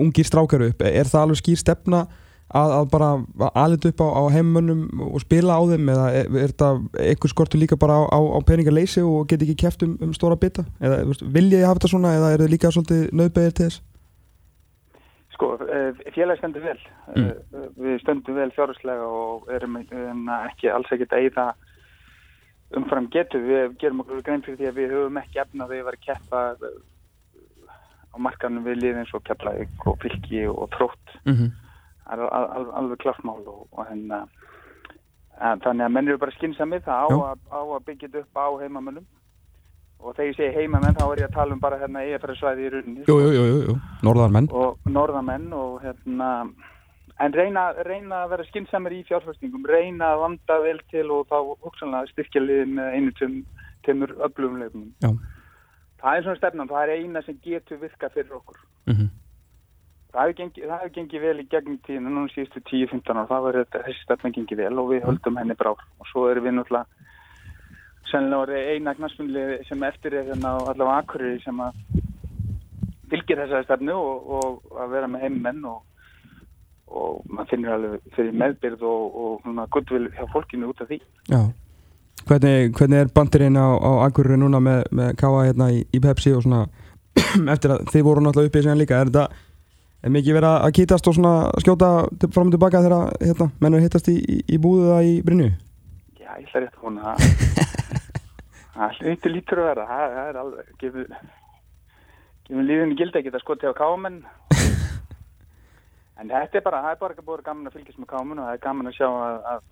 ungir 0.00 0.28
strákar 0.28 0.66
upp, 0.68 0.84
er 0.84 1.08
það 1.08 1.24
alveg 1.24 1.40
skýr 1.40 1.62
stefna 1.62 2.04
að, 2.50 2.74
að 2.76 2.88
bara 2.92 3.10
aðlit 3.54 3.86
upp 3.90 4.02
á, 4.04 4.08
á 4.20 4.22
heimönnum 4.34 5.04
og 5.06 5.22
spila 5.22 5.56
á 5.56 5.62
þeim 5.70 5.92
eða 5.94 6.08
er, 6.18 6.28
er 6.42 6.52
þetta 6.52 6.70
eitthvað 7.06 7.32
skortu 7.32 7.60
líka 7.60 7.78
bara 7.80 8.02
á, 8.02 8.02
á, 8.12 8.20
á 8.20 8.38
peningarleysi 8.44 9.04
og 9.06 9.30
get 9.30 9.44
ekki 9.46 9.56
kæft 9.64 9.86
um, 9.86 9.96
um 10.04 10.12
stóra 10.16 10.36
bita 10.40 10.66
eða 10.82 11.00
viljið 11.22 11.64
hafa 11.64 11.80
þetta 11.80 11.92
svona 11.94 12.16
eða 12.18 12.34
er 12.34 12.42
þetta 12.42 12.52
líka 12.52 12.74
svolítið 12.74 13.06
nöðbegir 13.16 13.56
til 13.56 13.70
þess? 13.70 13.86
Sko, 15.40 15.54
félagi 16.12 16.42
stendur 16.42 16.66
vel 16.66 16.78
mm. 17.16 17.28
við 17.80 17.98
stöndum 18.02 18.36
vel 18.36 18.50
fjárhúslega 18.52 19.08
og 19.08 19.48
erum 19.56 19.78
ekki 19.80 20.68
alls 20.74 20.90
ekkert 20.92 21.16
að 21.16 21.54
umfram 22.76 23.08
getur, 23.10 23.42
við 23.42 23.78
gerum 23.80 24.04
okkur 24.04 24.22
grein 24.22 24.42
fyrir 24.46 24.58
því 24.58 24.68
að 24.70 24.78
við 24.78 24.94
höfum 24.94 25.20
ekki 25.22 25.42
efna 25.42 25.66
þegar 25.66 25.76
við 25.76 25.88
varum 25.88 26.00
að 26.00 26.06
keppa 26.06 26.42
á 28.10 28.16
markanum 28.18 28.66
við 28.66 28.80
liðin 28.82 29.08
svo 29.10 29.20
Keflavík 29.26 29.86
og 29.86 29.98
Fylki 30.02 30.46
og 30.50 30.70
Trótt 30.74 31.16
mm 31.24 31.34
-hmm. 31.34 31.50
það 32.04 32.18
er 32.18 32.34
al, 32.38 32.46
al, 32.56 32.66
alveg 32.80 32.98
klartmál 32.98 33.42
og, 33.46 33.66
og 33.70 33.86
henn 33.86 34.10
þannig 35.40 35.86
að 35.86 35.94
menn 35.94 36.08
eru 36.08 36.20
bara 36.20 36.36
skynnsamið 36.36 36.84
það 36.84 37.14
á, 37.16 37.32
á 37.48 37.60
að 37.60 37.84
byggja 37.86 38.08
þetta 38.08 38.24
upp 38.24 38.36
á 38.36 38.48
heimamönnum. 38.60 39.06
Og 40.00 40.14
þegar 40.16 40.28
ég 40.30 40.36
segi 40.36 40.56
heimamenn 40.56 40.96
þá 40.96 41.04
er 41.06 41.20
ég 41.20 41.28
að 41.28 41.36
tala 41.36 41.54
um 41.54 41.60
bara 41.60 41.78
hérna 41.80 42.04
EFR-svæði 42.08 42.66
í 42.66 42.70
rauninni 42.72 43.06
Jú, 43.08 43.16
jú, 43.20 43.30
jú, 43.36 43.56
jú, 43.68 43.74
norðarmenn. 44.06 44.48
Og 44.56 44.78
norðarmenn 44.88 45.50
og 45.56 45.80
hérna 45.84 46.28
en 47.20 47.34
reyna, 47.36 47.66
reyna 47.84 48.22
að 48.24 48.30
vera 48.34 48.46
skynnsamir 48.48 48.96
í 48.96 49.02
fjárfæstingum 49.08 49.66
reyna 49.68 50.14
að 50.14 50.22
vanda 50.24 50.60
vel 50.64 50.78
til 50.90 51.10
og 51.10 51.26
þá 51.28 51.36
hugsanlega 51.66 52.12
styrkja 52.12 52.40
liðin 52.40 52.74
með 52.78 52.96
einu 52.96 53.12
tömur 53.84 54.16
öflugumleikum 54.24 54.88
það 56.00 56.16
er 56.16 56.26
svona 56.26 56.40
stefnan, 56.40 56.70
það 56.70 56.84
er 56.84 57.02
eina 57.02 57.22
sem 57.24 57.40
getur 57.44 57.80
virka 57.80 58.08
fyrir 58.14 58.36
okkur. 58.38 58.60
Mm 58.88 58.94
-hmm. 58.94 59.08
það 60.12 60.22
hefur 60.22 60.38
gengið, 60.40 60.92
gengið 60.96 61.20
vel 61.26 61.40
í 61.40 61.48
gegnum 61.50 61.78
tíðinu 61.86 62.10
núna 62.10 62.32
síðustu 62.34 62.60
10-15 62.70 63.20
ár. 63.20 63.28
Það 63.28 63.44
var 63.46 63.58
þessi 63.74 64.04
stefnan 64.04 64.34
gengið 64.36 64.62
vel 64.64 64.78
og 64.78 64.90
við 64.92 65.04
höldum 65.08 65.36
henni 65.36 65.54
brá. 65.54 65.70
Og 65.70 66.06
svo 66.12 66.28
erum 66.30 66.44
við 66.44 66.56
náttúrulega 66.56 66.86
sennilega 68.10 68.72
eina 68.72 68.94
knasfunli 68.94 69.64
sem 69.68 69.82
eftir 69.82 70.14
er 70.14 70.24
hérna 70.24 70.56
allavega 70.56 70.98
akkurir 70.98 71.42
sem 71.42 71.60
að 71.60 71.72
fylgir 73.10 73.38
þessari 73.38 73.64
stefnu 73.64 73.94
og, 73.94 74.30
og 74.30 74.80
að 74.82 74.90
vera 74.90 75.06
með 75.06 75.20
heimmenn 75.20 75.64
og, 75.64 75.82
og 76.90 77.24
maður 77.30 77.50
finnir 77.54 77.74
alveg 77.74 78.14
fyrir 78.16 78.38
meðbyrð 78.42 78.86
og, 78.86 79.18
og 79.22 79.42
svona 79.44 79.66
gullvill 79.74 80.08
hjá 80.16 80.24
fólkinu 80.34 80.70
út 80.70 80.84
af 80.84 80.90
því 80.90 81.00
Já 81.30 81.42
Hvernig, 82.28 82.74
hvernig 82.76 82.98
er 83.00 83.12
bandirinn 83.14 83.56
á, 83.56 83.68
á 83.80 83.90
Akureyri 84.04 84.36
núna 84.38 84.60
með, 84.60 84.82
með 84.92 85.14
K.A. 85.18 85.44
hérna 85.46 85.70
í, 85.72 85.80
í 85.88 86.00
Pepsi 86.04 86.34
og 86.36 86.44
svona 86.44 86.66
eftir 87.54 87.72
að 87.74 87.86
þið 87.94 88.04
voru 88.06 88.24
náttúrulega 88.24 88.52
uppið 88.52 88.66
síðan 88.66 88.80
líka, 88.80 88.98
er 89.00 89.08
þetta 89.08 89.24
er 90.04 90.14
mikið 90.14 90.36
verið 90.36 90.50
að 90.52 90.74
kýtast 90.76 91.08
og 91.10 91.16
svona 91.16 91.32
skjóta 91.64 91.90
fram 92.34 92.50
og 92.50 92.54
tilbaka 92.54 92.82
þegar 92.84 93.16
hérna, 93.24 93.48
mennur 93.64 93.84
hittast 93.84 94.12
í, 94.12 94.16
í, 94.20 94.38
í 94.52 94.60
búðu 94.60 94.92
það 94.92 95.08
í 95.08 95.14
Brynju? 95.26 95.48
Já, 96.20 96.30
ég 96.36 96.46
ætla 96.46 96.62
rétt 96.64 96.76
að 96.76 96.84
vona 96.86 97.16
það 98.76 98.98
hluti 99.00 99.34
lítur 99.34 99.62
að 99.62 99.70
vera 99.70 99.88
það 99.90 100.20
er 100.22 100.40
alveg 100.44 100.70
gefur, 100.84 101.08
lífinu 102.50 103.00
gildi 103.00 103.20
ekki 103.22 103.34
að 103.34 103.44
skoti 103.44 103.72
á 103.72 103.78
K.A.menn 103.80 104.22
en 106.20 106.32
þetta 106.32 106.60
er 106.60 106.64
bara 106.66 106.82
það 106.84 106.94
er 106.94 107.02
bara 107.02 107.16
ekki 107.16 107.26
búin 107.26 107.44
gaman 107.44 107.70
að 107.70 107.76
fylgjast 107.76 108.00
með 108.00 108.10
K.A.menn 108.12 108.42
og 108.42 108.48
það 108.48 108.56
er 108.56 108.64
gaman 108.66 108.90
að 108.90 108.96
sjá 108.98 109.08
að, 109.10 109.38
að 109.52 109.68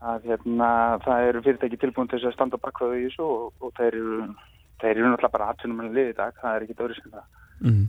að 0.00 0.28
hérna, 0.30 0.68
það 1.04 1.26
eru 1.28 1.42
fyrirtæki 1.44 1.78
tilbúin 1.80 2.08
til 2.08 2.18
þess 2.20 2.30
að 2.30 2.36
standa 2.38 2.60
bakkvæðu 2.60 3.00
í 3.00 3.06
þessu 3.08 3.24
og, 3.26 3.50
og 3.60 3.72
þeir 3.76 3.98
eru 3.98 4.20
þeir 4.80 4.94
eru 4.94 5.10
náttúrulega 5.10 5.34
bara 5.34 5.48
aðtunum 5.52 5.82
með 5.82 5.96
liði 5.98 6.14
í 6.14 6.16
dag 6.16 6.38
það 6.40 6.54
er 6.56 6.64
ekki 6.64 6.76
öðru 6.80 6.96
sem 6.96 7.16
það. 7.16 7.26
Mm 7.60 7.82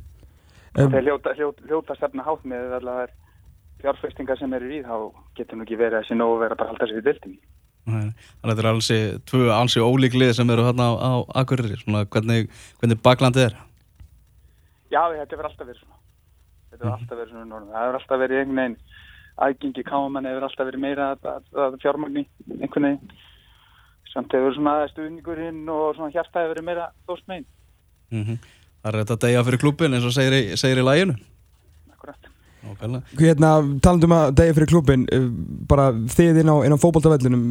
um, 0.75 0.91
þeir 0.91 1.07
hljóta, 1.07 1.33
hljóta, 1.37 1.65
hljóta 1.67 1.97
stefna 1.99 2.25
hátt 2.27 2.43
með 2.47 2.75
allar 2.79 3.15
fjárfæstingar 3.81 4.39
sem 4.39 4.53
eru 4.57 4.69
í 4.71 4.83
þá 4.85 4.95
getur 5.39 5.57
nú 5.57 5.65
ekki 5.65 5.79
verið 5.79 6.01
að 6.01 6.07
sé 6.09 6.17
nógu 6.17 6.37
verið 6.43 6.55
að 6.55 6.61
bara 6.61 6.73
halda 6.73 6.89
sér 6.89 7.01
í 7.01 7.07
dildin 7.07 7.39
Þannig 7.81 8.13
að 8.43 8.51
þetta 8.51 8.61
er 8.61 8.69
alls 8.69 8.89
tvö 9.31 9.47
alls 9.55 9.75
ólík 9.81 10.13
lið 10.13 10.35
sem 10.37 10.51
eru 10.53 10.67
hérna 10.67 10.91
á, 10.93 10.93
á 11.01 11.11
Akureyri. 11.41 11.79
Svona 11.81 12.03
hvernig, 12.05 12.51
hvernig 12.77 12.99
baklandið 13.01 13.47
er? 13.47 13.55
Já, 14.93 15.01
þetta 15.09 15.39
verður 15.39 15.49
alltaf 15.49 15.65
verið 15.65 15.79
svona 15.81 16.00
þetta 16.81 16.89
verður 16.89 16.97
alltaf 16.97 17.17
verið 17.21 17.33
svona 17.35 17.61
það 17.61 17.85
verður 17.85 17.99
alltaf 17.99 18.21
verið 18.21 18.41
einhvern 18.41 18.61
veginn 18.61 18.77
aðgengi 19.41 19.83
káman 19.87 20.27
hefur 20.29 20.47
alltaf 20.47 20.67
verið 20.69 20.83
meira 20.83 21.11
að, 21.15 21.27
að, 21.31 21.51
að 21.65 21.77
fjármagni 21.83 22.25
einhvern 22.59 22.87
veginn. 22.87 23.19
Samt 24.11 24.33
hefur 24.35 24.55
svona 24.57 24.89
stuðningurinn 24.91 25.61
og 25.71 25.95
svona 25.95 26.11
hjarta 26.13 26.43
hefur 26.43 26.57
verið 26.57 26.67
meira 26.67 26.89
þóst 27.07 27.27
megin. 27.31 27.47
Mm 28.11 28.25
-hmm. 28.25 28.49
Það 28.81 28.93
er 28.93 28.99
þetta 29.03 29.21
degja 29.25 29.43
fyrir 29.47 29.61
klubin 29.61 29.93
eins 29.93 30.05
og 30.05 30.15
segir 30.15 30.33
í, 30.35 30.43
segir 30.57 30.81
í 30.81 30.85
læginu 30.85 31.15
Akkurat. 31.91 32.27
Hérna, 33.17 33.51
talandum 33.81 34.13
að 34.13 34.35
degja 34.37 34.53
fyrir 34.53 34.69
klubin 34.69 35.05
bara 35.69 35.91
þið 35.91 36.41
inn 36.41 36.49
á, 36.49 36.55
á 36.61 36.77
fókbaltavellinum 36.77 37.43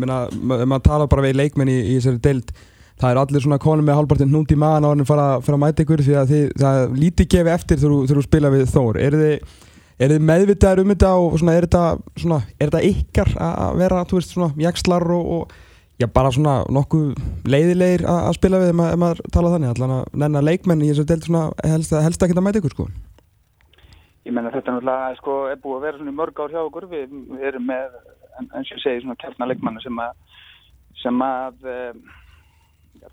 maður 0.67 0.83
tala 0.83 1.07
bara 1.07 1.23
við 1.23 1.39
leikmenn 1.41 1.69
í, 1.69 1.79
í 1.81 1.95
þessari 1.99 2.23
deild 2.23 2.53
það 3.01 3.15
er 3.15 3.23
allir 3.23 3.45
svona 3.47 3.61
konum 3.63 3.89
með 3.89 3.99
halvpartinn 4.01 4.31
hnúnt 4.31 4.53
í 4.53 4.61
maðan 4.61 4.87
á 4.87 4.91
hann 4.93 5.09
fara, 5.09 5.27
fara 5.45 5.59
að 5.59 5.65
mæta 5.65 5.85
ykkur 5.85 6.05
því 6.05 6.21
að 6.21 6.31
þið, 6.35 6.47
það 6.61 7.01
lítið 7.01 7.33
gefi 7.35 7.53
eftir 7.55 7.83
þegar 7.83 8.21
þú 8.21 8.25
spila 8.27 8.53
við 8.55 8.71
Þór. 8.71 9.01
Er 9.01 9.19
þið 9.21 9.59
Er 10.01 10.15
þið 10.15 10.23
meðvitaður 10.25 10.81
um 10.81 10.93
þetta 10.95 11.09
og 11.21 11.35
svona, 11.37 11.55
er, 11.59 11.67
þetta, 11.67 12.21
svona, 12.23 12.37
er 12.57 12.71
þetta 12.71 12.81
ykkar 12.89 13.31
að 13.45 13.75
vera, 13.83 14.05
veist, 14.09 14.31
svona 14.33 14.63
jakslar 14.63 15.05
og, 15.13 15.27
og 15.35 16.01
já, 16.01 16.07
bara 16.15 16.31
svona 16.33 16.55
nokkuð 16.73 17.11
leiðilegir 17.53 18.07
að 18.09 18.31
spila 18.39 18.63
við 18.63 18.73
ef 18.73 18.79
maður, 18.79 19.01
maður 19.03 19.21
tala 19.37 19.51
þannig, 19.53 19.75
allan 19.75 19.93
að 19.99 20.17
nennar 20.23 20.47
leikmenn 20.47 20.85
í 20.87 20.89
þessu 20.89 21.05
delt 21.11 21.29
helst, 21.29 21.93
helst 21.93 22.25
ekki 22.25 22.37
að 22.39 22.47
mæta 22.47 22.63
ykkur, 22.63 22.77
sko? 22.77 22.89
Ég 24.25 24.33
menna 24.37 24.53
þetta 24.55 24.79
náttúrulega, 24.79 25.19
sko, 25.21 25.37
er 25.51 25.61
búið 25.61 25.77
að 25.77 25.85
vera 25.85 26.01
svona 26.01 26.17
mörg 26.17 26.41
ár 26.41 26.57
hjá 26.57 26.63
okkur, 26.63 26.89
við, 26.95 27.15
erum 27.51 27.69
með, 27.69 28.01
eins 28.41 28.73
og 28.73 28.79
ég 28.79 28.83
segi, 28.87 29.05
svona 29.05 29.21
kjarnaleikmannu 29.21 29.85
sem 29.85 30.01
að, 30.07 30.41
sem 31.03 31.25
að, 31.29 31.61
um, 31.77 32.01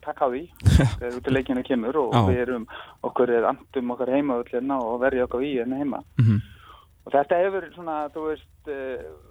takk 0.03 0.21
á 0.23 0.27
því, 0.27 0.43
þegar 0.99 1.17
út 1.19 1.29
í 1.29 1.33
leikinu 1.33 1.63
kemur 1.67 2.01
og 2.01 2.17
við 2.29 2.43
erum, 2.45 2.67
okkur 3.07 3.33
er 3.37 3.47
andum 3.51 3.95
okkar 3.95 4.13
heima 4.15 4.41
öllina 4.41 4.79
og 4.83 4.99
verja 5.03 5.27
okkar 5.27 5.45
í 5.47 5.53
henni 5.59 5.81
heima. 5.81 6.03
Mm 6.19 6.25
-hmm. 6.25 6.41
Og 7.05 7.13
þetta 7.13 7.39
hefur 7.39 7.69
svona, 7.73 7.97
þú 8.11 8.27
veist, 8.27 8.53
uh, 8.67 9.27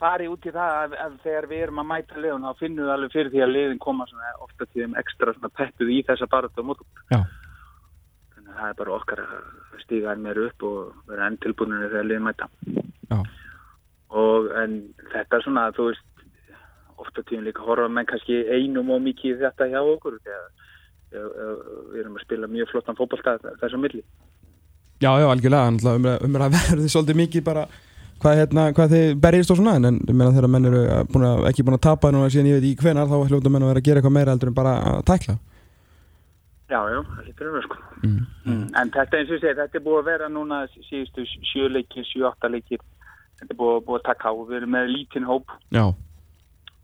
fari 0.00 0.28
út 0.28 0.46
í 0.46 0.52
það 0.52 0.96
að, 1.00 1.16
þegar 1.24 1.48
við 1.50 1.62
erum 1.66 1.82
að 1.82 1.88
mæta 1.90 2.20
liðun 2.20 2.46
þá 2.46 2.60
finnum 2.60 2.84
við 2.84 2.94
alveg 2.94 3.14
fyrir 3.14 3.32
því 3.32 3.42
að 3.44 3.54
liðin 3.54 3.82
koma 3.86 4.06
svona 4.10 4.32
ofta 4.44 4.68
tíðum 4.72 4.96
ekstra 5.00 5.34
svona 5.36 5.52
peppuð 5.56 5.92
í 5.94 6.02
þessa 6.08 6.28
á 6.28 6.62
mótum. 6.62 6.88
Þannig 7.08 8.50
að 8.50 8.58
það 8.58 8.68
er 8.68 8.78
bara 8.80 8.96
okkar 8.98 9.22
að 9.24 9.82
stíga 9.84 10.12
enn 10.12 10.26
meira 10.26 10.46
upp 10.50 10.66
og 10.68 11.08
vera 11.08 11.30
enn 11.30 11.40
tilbúinir 11.44 11.88
þegar 11.88 12.08
liðin 12.10 12.26
mæta. 12.28 12.50
Já. 13.10 13.18
Og 14.16 14.50
en 14.62 14.76
þetta 15.12 15.38
er 15.38 15.46
svona, 15.46 15.64
þú 15.76 15.88
veist, 15.90 16.05
ofta 17.16 17.26
tíðum 17.30 17.48
líka 17.48 17.64
horfa 17.64 17.88
menn 17.88 18.08
kannski 18.08 18.42
einum 18.52 18.92
og 18.92 19.02
mikið 19.06 19.32
í 19.32 19.40
þetta 19.40 19.70
hjá 19.72 19.80
okkur 19.80 20.20
við 21.16 22.00
erum 22.02 22.16
að 22.18 22.24
spila 22.26 22.50
mjög 22.50 22.70
flottan 22.72 22.98
fótballtað 22.98 23.50
þessum 23.62 23.84
milli. 23.86 24.02
Já, 25.00 25.10
já, 25.20 25.26
algjörlega, 25.28 26.16
umræða 26.24 26.48
um 26.48 26.56
verður 26.56 26.88
svolítið 26.92 27.20
mikið 27.20 27.44
bara 27.46 27.66
hvað, 28.22 28.38
hérna, 28.40 28.70
hvað 28.76 28.94
þið 28.94 29.10
berjist 29.20 29.52
og 29.52 29.60
svona 29.60 29.76
en, 29.76 30.00
þegar 30.08 30.48
menn 30.52 30.70
eru 30.70 30.84
búin 31.12 31.26
að, 31.28 31.42
ekki 31.50 31.66
búin 31.66 31.76
að 31.76 31.84
tapa 31.88 32.12
núna 32.12 32.30
síðan 32.32 32.48
ég 32.50 32.58
veit 32.58 32.70
ekki 32.70 32.86
hvenar 32.86 33.10
þá 33.10 33.16
hljóta 33.28 33.52
menn 33.52 33.66
að 33.66 33.72
vera 33.72 33.82
að 33.82 33.88
gera 33.88 34.00
eitthvað 34.02 34.16
meira 34.16 34.34
heldur 34.34 34.52
en 34.52 34.56
bara 34.56 34.74
að 34.92 35.04
tækla 35.10 35.36
Já, 36.66 36.80
já, 36.90 36.98
það 36.98 37.26
getur 37.28 37.52
við 37.54 37.62
sko. 37.62 37.76
mm. 38.02 38.22
Mm. 38.42 38.62
En 38.80 38.88
þetta 38.90 39.18
eins 39.20 39.28
og 39.30 39.38
segi, 39.38 39.54
þetta 39.54 39.78
er 39.78 39.84
búið 39.84 40.00
að 40.00 40.08
vera 40.08 40.30
núna 40.34 40.56
síðustu 40.88 41.26
sjö 41.52 41.68
leikir, 41.70 42.02
sjö, 42.08 42.24
átta 42.26 42.50
leikir. 42.50 42.80
Þetta 43.38 43.54
er 43.54 43.60
búið, 43.60 43.76
búið 43.86 44.00
að 44.00 44.08
taka 44.08 44.32
á. 44.32 44.38
Við 44.48 44.56
erum 44.58 44.74
með 44.74 44.90
lítinn 44.90 45.28
hóp 45.28 45.54
Já, 45.70 45.84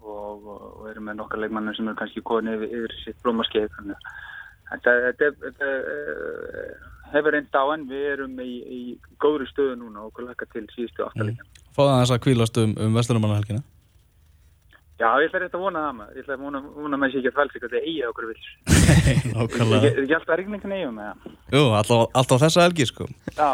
og, 0.03 0.47
og 0.53 0.87
erum 0.91 1.09
með 1.09 1.21
nokkar 1.21 1.43
leikmannir 1.43 1.77
sem 1.79 1.89
eru 1.89 1.99
kannski 1.99 2.23
komin 2.27 2.55
yfir, 2.57 2.71
yfir 2.79 2.97
sitt 3.03 3.19
blómaskeið. 3.25 3.69
Þannig 3.79 4.09
að 4.73 5.09
þetta, 5.21 5.73
uh, 5.73 6.89
hefur 7.13 7.37
reynd 7.37 7.59
á 7.59 7.65
en 7.75 7.87
við 7.91 8.09
erum 8.15 8.41
í, 8.43 8.53
í 8.63 8.81
góðri 9.23 9.49
stöðu 9.51 9.77
núna 9.83 10.05
og 10.05 10.13
okkur 10.13 10.31
lakka 10.31 10.49
til 10.53 10.65
síðustu 10.73 11.07
átta 11.07 11.29
leikir. 11.29 11.47
Fáða 11.77 12.01
þess 12.03 12.17
að 12.17 12.25
kvílast 12.27 12.61
um, 12.63 12.75
um 12.81 12.99
Vestlunumannhelgina 12.99 13.63
Já, 15.01 15.09
ég 15.19 15.33
ætla 15.33 15.41
rétt 15.43 15.55
að 15.57 15.63
vona 15.65 15.81
það 15.83 15.95
maður. 15.99 16.11
Ég 16.15 16.23
ætla 16.23 16.35
að 16.37 16.43
vona, 16.45 16.59
vona 16.77 16.99
með 17.01 17.11
sér 17.11 17.21
ekki 17.23 17.31
að 17.33 17.39
fælst 17.39 17.55
eitthvað 17.57 17.73
þegar 17.73 17.87
eigi 17.89 18.03
okkur 18.07 18.27
vil. 18.29 18.43
Er 19.13 19.25
Nákvæmlega 19.33 19.89
ekki 19.91 20.15
alltaf 20.19 20.39
rigningan 20.39 20.75
eigum 20.77 20.99
með 21.01 21.09
það? 21.09 21.33
Jú, 21.57 21.63
alltaf, 21.79 22.05
alltaf 22.21 22.43
þessa 22.45 22.67
helgi 22.67 22.87
sko 22.87 23.09
Já, 23.35 23.49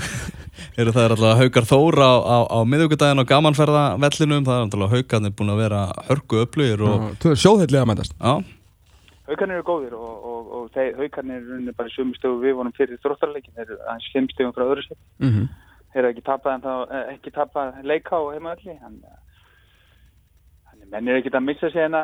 Eru 0.76 0.92
það 0.92 1.04
er 1.04 1.14
alltaf 1.16 1.38
Haukar 1.42 1.68
Þór 1.68 2.00
á, 2.02 2.12
á, 2.20 2.38
á 2.52 2.58
miðugudaginn 2.68 3.22
og 3.22 3.28
gamanferða 3.28 3.84
vellinum 4.02 4.44
Það 4.44 4.58
er 4.58 4.66
alltaf 4.66 4.96
Haukarnir 4.96 5.36
búin 5.38 5.54
að 5.54 5.62
vera 5.62 5.84
hörku 6.08 6.42
upplugir 6.44 6.82
og 6.84 7.06
þú 7.22 7.36
sjóðheitlega 7.40 7.86
að 7.86 7.90
mætast 7.92 8.18
Já, 8.18 8.34
Haukarnir 9.32 9.60
eru 9.60 9.64
góðir 9.64 9.94
og, 9.96 10.24
og, 10.28 10.48
og 10.56 10.70
þeir, 10.74 10.96
haukarnir 10.98 11.44
eru 11.56 11.72
bara 11.78 11.88
í 11.88 11.94
sömu 11.94 12.16
stöðu 12.18 12.40
við 12.42 12.56
vorum 12.58 12.74
fyrir 12.76 12.98
þróttarleikin, 13.04 13.54
þeir 13.54 13.68
eru 13.68 13.78
aðeins 13.86 14.08
fimm 14.12 14.26
stöðum 14.32 14.54
frá 14.56 14.64
öðru 14.66 14.82
sér. 14.86 14.98
mm 15.22 15.30
-hmm. 15.30 15.46
Þeir 15.92 16.02
eru 16.02 16.10
ekki 16.10 16.24
tapað 16.26 16.54
en 16.54 16.64
þá, 16.66 16.74
eh, 16.96 17.14
ekki 17.14 17.30
tapað 17.30 17.82
leika 17.84 18.16
á 18.18 18.22
heimaðalli, 18.32 18.74
að 18.82 18.94
menn 20.90 21.08
er 21.08 21.16
ekkert 21.16 21.38
að 21.38 21.46
missa 21.46 21.70
sig 21.70 21.80
hérna 21.80 22.02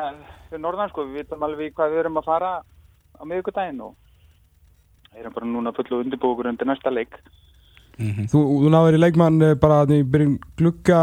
fyrir 0.49 0.61
norðan, 0.61 0.89
sko, 0.89 1.05
við 1.05 1.17
vitum 1.19 1.43
alveg 1.43 1.73
hvað 1.73 1.91
við 1.91 1.99
erum 1.99 2.17
að 2.17 2.25
fara 2.25 2.51
á 3.19 3.23
miðugudaginn 3.25 3.81
og 3.81 3.95
erum 5.19 5.33
bara 5.33 5.45
núna 5.45 5.75
fullu 5.75 6.01
undirbúkur 6.03 6.47
undir 6.47 6.67
næsta 6.67 6.89
leik. 6.89 7.13
Mm 7.99 8.29
Þú, 8.31 8.41
þú 8.63 8.71
náður 8.73 8.97
í 8.97 9.01
leikmann 9.01 9.41
eh, 9.43 9.57
bara 9.59 9.81
að 9.83 9.93
þið 9.93 10.07
byrjum 10.13 10.35
glugga 10.59 11.01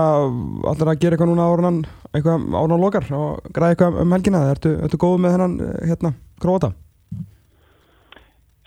allir 0.72 0.90
að 0.92 1.00
gera 1.02 1.16
eitthvað 1.16 1.30
núna 1.30 1.48
árunan 1.50 1.78
eitthvað 2.10 2.46
árunan 2.56 2.82
lokar 2.82 3.06
og 3.12 3.50
græða 3.52 3.74
eitthvað 3.74 4.00
um 4.02 4.16
helgina 4.16 4.42
ertu, 4.50 4.72
ertu 4.86 5.00
góð 5.00 5.20
með 5.20 5.36
þennan 5.36 5.56
eh, 5.66 5.78
hérna, 5.90 6.12
gróta? 6.42 6.72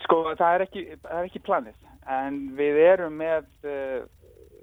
Sko, 0.04 0.22
það 0.38 0.54
er 0.54 0.66
ekki, 0.66 0.86
það 1.02 1.18
er 1.18 1.28
ekki 1.28 1.44
planið, 1.46 1.76
en 2.10 2.40
við 2.58 2.78
erum 2.82 3.20
með 3.20 3.44
uh, 3.68 4.00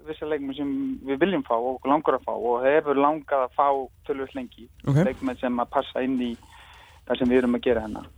vissa 0.08 0.28
leikmenn 0.28 0.56
sem 0.58 0.72
við 1.08 1.22
viljum 1.22 1.44
fá 1.46 1.54
og 1.56 1.86
langar 1.88 2.18
að 2.18 2.26
fá 2.26 2.34
og 2.34 2.64
það 2.64 2.74
hefur 2.74 3.00
langað 3.00 3.44
að 3.46 3.54
fá 3.56 3.68
tölvöld 4.08 4.34
lengi. 4.36 4.66
Ok, 4.84 5.00
leikmenn 5.08 5.40
sem 5.40 5.62
að 5.62 5.70
passa 5.72 6.04
inn 6.04 6.18
í 6.20 6.34
það 7.08 7.20
sem 7.20 7.32
við 7.32 7.40
erum 7.42 7.56
að 7.56 7.64
gera 7.64 7.84
hennar 7.86 8.08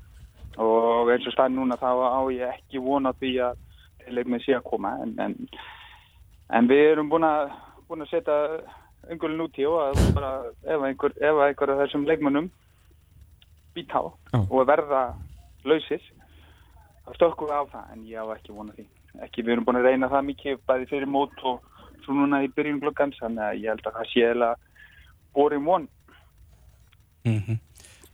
og 0.60 1.10
eins 1.12 1.26
og 1.28 1.34
stað 1.34 1.54
núna 1.54 1.78
þá 1.78 1.90
á 1.94 2.20
ég 2.34 2.56
ekki 2.56 2.82
vona 2.82 3.12
því 3.16 3.32
að 3.46 3.60
leikmenn 4.08 4.42
sé 4.44 4.56
að 4.56 4.66
koma 4.70 4.94
en, 5.04 5.16
en, 5.20 5.34
en 6.56 6.70
við 6.70 6.92
erum 6.92 7.10
búin 7.12 7.26
að, 7.26 7.52
búin 7.88 8.04
að 8.04 8.12
setja 8.14 8.38
umgulin 9.10 9.44
út 9.46 9.58
í 9.58 9.66
og 9.68 9.80
að 9.82 10.00
bara 10.16 10.32
ef 10.64 10.86
einhver, 10.88 11.14
einhver 11.20 11.74
af 11.74 11.82
þessum 11.84 12.06
leikmennum 12.08 12.50
být 13.74 13.92
á 13.96 14.02
Já. 14.32 14.40
og 14.40 14.66
verða 14.68 15.02
lausir 15.64 16.02
þá 17.06 17.14
stökkum 17.16 17.50
við 17.50 17.56
á 17.56 17.64
það 17.72 17.92
en 17.94 18.08
ég 18.08 18.20
á 18.20 18.26
ekki 18.34 18.56
vona 18.56 18.76
því 18.76 18.86
ekki 19.26 19.44
við 19.44 19.54
erum 19.56 19.66
búin 19.68 19.80
að 19.80 19.88
reyna 19.88 20.10
það 20.10 20.28
mikið 20.30 20.60
bæði 20.68 20.90
fyrir 20.90 21.10
mót 21.10 21.46
og 21.48 21.62
svo 22.04 22.16
núna 22.16 22.42
í 22.44 22.50
byrjun 22.54 22.80
glukkans 22.82 23.18
þannig 23.20 23.46
að 23.46 23.62
ég 23.62 23.72
held 23.72 23.88
að 23.88 23.96
það 23.98 24.12
sé 24.12 24.26
eða 24.30 24.50
boring 25.34 25.66
one 25.68 25.86
-hmm. 27.24 27.58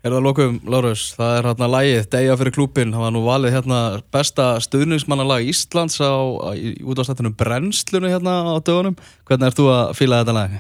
Er 0.05 0.13
það 0.15 0.23
lokum, 0.23 0.59
Lárus, 0.71 1.03
það 1.17 1.33
er 1.41 1.47
hérna 1.49 1.67
lagið 1.73 2.05
Deyja 2.13 2.35
fyrir 2.39 2.55
klúbin, 2.55 2.93
það 2.95 3.03
var 3.07 3.15
nú 3.17 3.23
valið 3.27 3.55
hérna 3.57 3.79
besta 4.15 4.45
stuðningsmannalag 4.63 5.49
Íslands 5.51 5.97
á, 5.99 6.13
á 6.47 6.51
í 6.55 6.77
útváðstættunum 6.85 7.35
Brennslunu 7.41 8.11
hérna 8.13 8.35
á 8.47 8.55
dögunum 8.63 8.95
Hvernig 9.27 9.49
ert 9.51 9.59
þú 9.59 9.67
að 9.73 9.95
fíla 9.99 10.21
þetta 10.23 10.37
lag? 10.37 10.55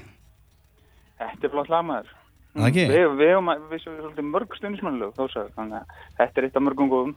Þetta 1.21 1.47
er 1.47 1.52
flott 1.55 1.71
lagmaður. 1.73 2.11
Það 2.57 2.66
ekki? 2.71 2.85
Við, 2.90 3.07
við 3.21 3.33
að- 3.37 3.62
við 3.71 3.81
séum 3.85 3.97
svolítið 4.00 4.26
mörg 4.33 4.57
stundismannlög 4.59 5.14
þó 5.16 5.23
svo, 5.31 5.45
þannig 5.57 5.78
að 5.78 6.02
þetta 6.19 6.40
er 6.43 6.49
eitt 6.49 6.57
af 6.57 6.62
mörgum 6.66 6.90
góðum. 6.93 7.14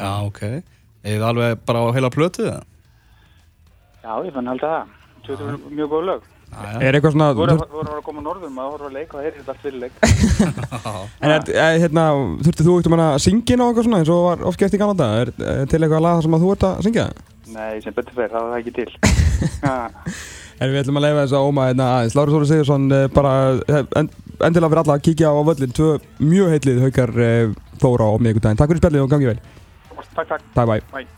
Já, 0.00 0.10
ok 0.26 0.42
Eða 1.04 1.28
alveg 1.30 1.62
bara 1.68 1.80
á 1.84 1.94
heila 1.96 2.10
plötu 2.12 2.44
það? 2.50 2.64
Já, 4.02 4.12
ég 4.26 4.32
fann 4.34 4.48
að 4.52 4.60
það. 4.64 4.90
Þetta 5.28 5.46
er 5.52 5.58
mjög 5.76 5.88
góð 5.94 6.04
lög. 6.10 6.22
Er 6.50 6.96
eitthvað 6.96 7.14
svona 7.14 7.30
Þú 7.32 7.40
voru 7.40 7.54
að 7.54 7.74
voru 7.76 7.94
að 7.94 8.02
koma 8.06 8.24
norður 8.24 8.52
maður 8.54 8.72
horfa 8.74 8.88
að 8.88 8.96
leika 8.98 9.18
og 9.18 9.24
heyrði 9.24 9.38
þetta 9.40 9.52
allt 9.54 9.62
fyrir 9.64 9.78
leik. 9.84 9.94
En 11.22 11.34
er, 11.34 11.44
er, 11.54 11.78
hérna, 11.84 12.04
þurfti 12.46 12.66
þú 12.66 12.76
eitthvað 12.80 13.04
að 13.06 13.18
syngja 13.24 13.56
inn 13.56 13.62
á 13.62 13.66
eitthvað 13.68 13.86
svona 13.86 14.00
eins 14.02 14.12
og 14.12 14.26
var 14.26 14.44
oft 14.50 14.60
gert 14.60 14.76
í 14.76 14.80
Kanada 14.80 15.08
er, 15.20 15.32
er 15.38 15.70
til 15.70 15.80
eitthvað 15.80 16.04
lag 16.04 16.18
þar 16.18 16.26
sem 16.26 16.36
að 16.36 16.44
þú 16.44 16.52
ert 16.56 16.66
að 16.68 16.82
syngja? 16.88 17.06
Nei, 17.50 17.70
sem 17.84 17.96
betur 17.96 18.16
fyrir, 18.18 18.32
það 18.34 18.46
var 18.46 18.52
það 18.52 18.60
ekki 18.60 18.76
til. 18.80 18.90
Ha, 19.64 19.76
En 20.60 20.68
við 20.68 20.82
ætlum 20.82 20.98
að 21.00 21.04
leifa 21.06 21.22
þess 21.22 21.36
að 21.38 21.46
óma 21.48 21.68
hérna 21.70 21.84
aðeins. 21.96 22.16
Lári 22.18 22.34
Sóri 22.34 22.48
Sigursson 22.50 22.90
eh, 22.92 23.06
bara 23.14 23.30
eh, 23.64 23.86
en, 23.96 24.10
endilega 24.44 24.68
fyrir 24.74 24.82
alla 24.82 24.96
að 24.98 25.06
kíkja 25.06 25.30
á 25.32 25.40
völlin 25.48 25.72
tvö 25.78 25.94
mjög 26.20 26.52
heitlið 26.52 26.82
haukar 26.84 27.14
eh, 27.24 27.54
Þóra 27.80 28.10
á 28.12 28.14
miðvikudaginn 28.20 28.60
Takk 28.60 28.74
fyrir 28.74 28.82
spjallið 28.82 29.06
og 29.06 29.14
gangi 29.14 29.30
vel. 29.30 29.40
Takk, 30.12 30.28
takk. 30.34 30.44
Takk 30.58 30.68
bæ 30.68 31.08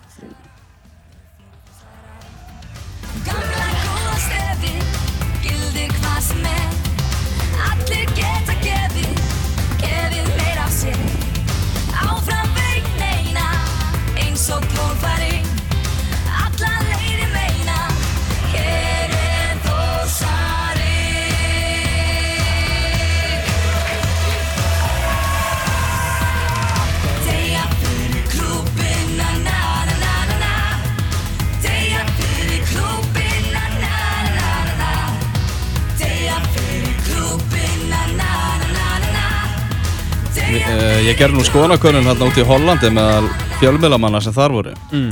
ég 41.13 41.19
gerði 41.21 41.37
nú 41.37 41.43
skoðanakönnun 41.45 42.07
hérna 42.09 42.27
út 42.31 42.39
í 42.41 42.45
Hollandi 42.47 42.89
með 42.95 43.27
fjölmiðlamanna 43.61 44.21
sem 44.25 44.33
þar 44.33 44.55
voru 44.55 44.71
mm. 44.95 45.11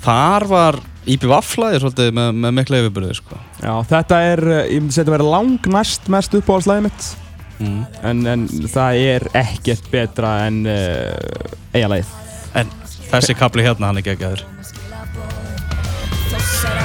Þar 0.00 0.46
var 0.50 0.78
Íbí 1.10 1.28
Vaflaði 1.30 1.80
svolítið 1.82 2.08
með, 2.16 2.30
með 2.40 2.54
mikla 2.56 2.78
yfirbyrði 2.80 3.16
sko. 3.18 3.36
Já, 3.60 3.72
þetta 3.88 4.18
er, 4.30 4.42
eh, 4.48 4.62
ég 4.74 4.80
myndi 4.82 4.96
segja 4.96 5.06
að 5.06 5.14
vera 5.14 5.28
langnæst 5.34 6.08
mest 6.12 6.34
uppáhaldslæði 6.38 6.84
mitt 6.88 7.06
mm. 7.60 7.80
en, 8.10 8.24
en 8.32 8.46
það 8.72 9.02
er 9.12 9.28
ekkert 9.42 9.90
betra 9.92 10.32
en 10.48 10.64
uh, 10.66 11.76
eigalægið 11.76 12.16
En 12.58 12.72
þessi 13.12 13.36
kapli 13.38 13.62
hérna 13.62 13.92
hann 13.92 14.00
er 14.00 14.06
geggjaður 14.10 14.42
Þossar 16.32 16.82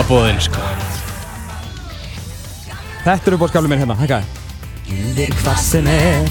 að 0.00 0.10
voru 0.10 0.69
Þetta 3.00 3.30
er 3.30 3.36
uppáhaldskafli 3.36 3.70
minn 3.72 3.80
hérna, 3.82 3.96
hækkaði 3.96 4.38
Gildir 4.90 5.30
hvað 5.40 5.58
sem 5.62 5.86
er. 5.86 6.24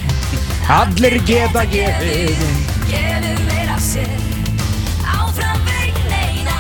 Allir 0.70 1.14
geta 1.26 1.62
gefið. 1.72 2.42
Gefið 2.90 3.38
meira 3.48 3.78
af 3.78 3.84
sér. 3.86 4.10
Áfram 5.08 5.62
veginn 5.70 6.12
eina 6.18 6.58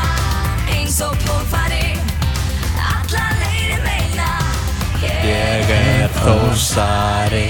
Eins 0.72 0.96
og 1.04 1.18
klófari 1.26 1.92
Alla 2.80 3.26
leiði 3.42 3.82
meina. 3.84 4.30
Ég 5.28 5.74
er 5.76 6.16
þósari 6.22 7.44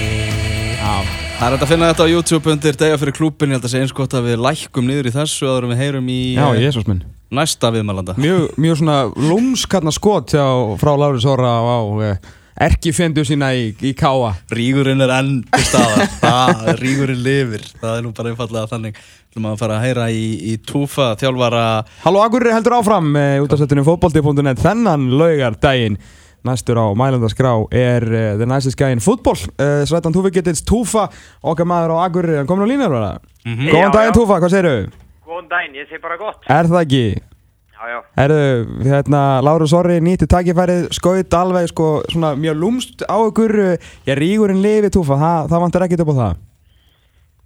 Það 1.40 1.46
er 1.46 1.54
hægt 1.54 1.64
að 1.64 1.70
finna 1.72 1.92
þetta 1.94 2.04
á 2.04 2.12
YouTube 2.12 2.52
undir 2.52 2.76
Deyja 2.82 2.98
fyrir 3.00 3.16
klúbin 3.16 3.54
Ég 3.54 3.60
held 3.62 3.70
að 3.70 3.72
segja 3.72 3.86
eins 3.86 3.96
gott 3.96 4.18
að 4.18 4.26
við 4.28 4.42
lækkum 4.44 4.90
niður 4.90 5.08
í 5.08 5.14
þessu 5.16 5.48
áður 5.48 5.70
en 5.70 5.72
við 5.76 5.84
heyrum 5.86 6.10
í 6.12 6.18
Já, 6.36 6.48
eh, 6.50 6.66
Jésús 6.66 6.90
minn. 6.90 7.06
næsta 7.32 7.70
viðmælanda. 7.72 8.18
Mjög, 8.18 8.50
mjög 8.58 8.82
svona 8.82 8.98
lúmskarna 9.14 9.94
skot 9.96 10.34
hjá, 10.34 10.44
frá 10.82 10.92
Láris 10.98 11.30
Orra 11.30 11.54
á 11.62 11.80
uh, 12.60 12.66
erkifendu 12.68 13.24
sína 13.28 13.52
í, 13.56 13.70
í 13.82 13.94
Káa 13.98 14.34
Rígurinn 14.52 15.02
er 15.06 15.14
enn 15.20 15.32
til 15.48 15.64
staðar 15.66 16.06
það, 16.24 16.64
Rígurinn 16.82 17.24
lifir 17.24 17.66
Það 17.80 17.98
er 17.98 18.06
nú 18.06 18.14
bara 18.18 18.34
einfallega 18.34 18.68
þannig 18.74 19.00
Þú 19.30 19.44
maður 19.44 19.54
að 19.56 19.60
fara 19.64 19.76
að 19.78 19.84
heyra 19.88 20.08
í, 20.12 20.24
í 20.52 20.56
Túfa 20.66 21.10
þjálfara 21.22 21.66
Halló 22.06 22.24
Akurri 22.26 22.54
heldur 22.56 22.78
áfram 22.80 23.12
uh, 23.16 23.36
út 23.44 23.54
af 23.54 23.62
settunum 23.62 23.86
fótbolti.net 23.88 24.64
þennan 24.64 25.10
laugardaginn 25.20 26.00
næstur 26.48 26.80
á 26.80 26.88
mælundaskrá 26.96 27.52
er 27.76 28.06
uh, 28.08 28.22
The 28.40 28.48
Nicest 28.48 28.78
Guy 28.80 28.94
in 28.96 29.02
Football 29.04 29.36
uh, 29.60 29.84
Srættan 29.86 30.16
Túfi 30.16 30.32
getins 30.32 30.64
Túfa 30.64 31.10
okkar 31.44 31.68
maður 31.68 31.98
á 32.00 32.08
Akurri, 32.08 32.38
hann 32.40 32.48
komin 32.48 32.64
á 32.64 32.72
línar 32.72 32.94
bara 32.96 33.12
Mhm. 33.46 33.70
Góðan 33.72 33.94
daginn 33.96 34.12
já. 34.12 34.16
Túfa, 34.18 34.36
hvað 34.44 34.52
segirðu? 34.52 34.80
Góðan 35.26 35.46
daginn, 35.50 35.76
ég 35.80 35.88
segi 35.88 36.02
bara 36.04 36.18
gott. 36.20 36.42
Er 36.52 36.68
það 36.68 36.82
ekki? 36.84 37.04
Herðu, 38.20 38.40
hérna, 38.84 39.24
Láru 39.46 39.68
Sorri 39.72 40.00
nýtti 40.04 40.28
takkifærið, 40.30 40.90
skaut 40.98 41.36
alveg 41.40 41.70
sko 41.72 41.90
svona 42.12 42.34
mjög 42.36 42.58
lúmst 42.60 43.06
á 43.08 43.16
ykkur 43.24 43.56
ég 44.10 44.20
rígurinn 44.20 44.60
lifi 44.64 44.92
Túfa, 44.92 45.16
það, 45.22 45.52
það 45.54 45.64
vantar 45.66 45.86
ekkert 45.88 46.04
upp 46.04 46.12
á 46.12 46.20
það 46.20 46.42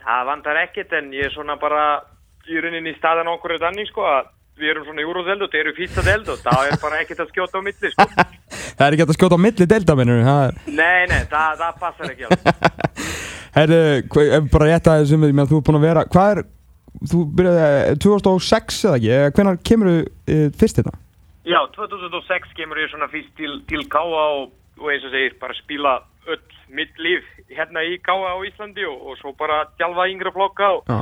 Það 0.04 0.24
vantar 0.32 0.62
ekkert 0.66 0.96
en 1.00 1.12
ég 1.16 1.30
er 1.30 1.36
svona 1.36 1.56
bara 1.62 1.84
í 2.50 2.58
rauninni 2.60 2.92
í 2.92 2.98
staðan 2.98 3.30
okkur 3.32 3.56
er 3.56 3.62
danning 3.62 3.88
sko 3.88 4.04
að 4.10 4.32
við 4.60 4.74
erum 4.74 4.88
svona 4.88 5.04
í 5.04 5.08
úróðeld 5.10 5.46
og 5.46 5.54
þeir 5.54 5.62
eru 5.63 5.75
fýtsa 5.78 6.04
deld 6.06 6.28
og 6.30 6.42
það 6.44 6.72
er 6.72 6.82
bara 6.82 7.00
ekkert 7.02 7.24
að 7.24 7.32
skjóta 7.32 7.62
á 7.62 7.66
milli 7.66 7.94
sko. 7.94 8.08
Það 8.78 8.84
er 8.86 8.96
ekki 8.96 9.06
að 9.06 9.16
skjóta 9.18 9.38
á 9.38 9.46
milli 9.46 9.66
deildamennur 9.70 10.24
það 10.25 10.44
er 10.48 10.56
Nei, 10.74 11.02
nei, 11.10 11.22
það, 11.30 11.62
það 11.62 11.80
passar 11.82 12.12
ekki 12.12 12.28
alveg. 12.28 12.44
Ef 14.38 14.48
bara 14.54 14.68
rétt 14.70 14.90
að 14.90 15.04
þessum, 15.04 15.25
ég 15.30 15.36
meina 15.38 15.50
þú 15.50 15.60
er 15.60 15.66
búin 15.68 15.78
að 15.78 15.86
vera, 15.88 16.04
hvað 16.10 16.32
er, 16.34 16.44
þú 17.02 17.24
byrjaði 17.38 17.94
eh, 17.94 17.98
2006 18.04 18.82
eða 18.88 19.00
ekki, 19.00 19.18
hvenær 19.38 19.58
kemur 19.70 19.88
þú 19.90 19.98
e, 20.28 20.30
fyrst 20.60 20.78
hérna? 20.80 20.94
Já, 21.44 21.60
2006 21.76 22.54
kemur 22.58 22.78
ég 22.80 22.92
svona 22.92 23.10
fyrst 23.12 23.34
til, 23.40 23.54
til 23.68 23.82
Káa 23.92 24.26
og, 24.40 24.44
og 24.80 24.88
eins 24.94 25.06
og 25.08 25.12
segir 25.16 25.34
bara 25.42 25.54
spila 25.58 25.92
öll 26.32 26.44
mitt 26.74 26.96
líf 27.02 27.24
hérna 27.52 27.80
í 27.84 27.86
Káa 28.04 28.28
á 28.34 28.36
Íslandi 28.48 28.84
og, 28.88 28.98
og 29.12 29.16
svo 29.20 29.30
bara 29.40 29.58
tjálfa 29.76 30.04
yngra 30.14 30.32
flokka 30.34 30.68
og, 30.78 30.82
Já. 30.88 31.00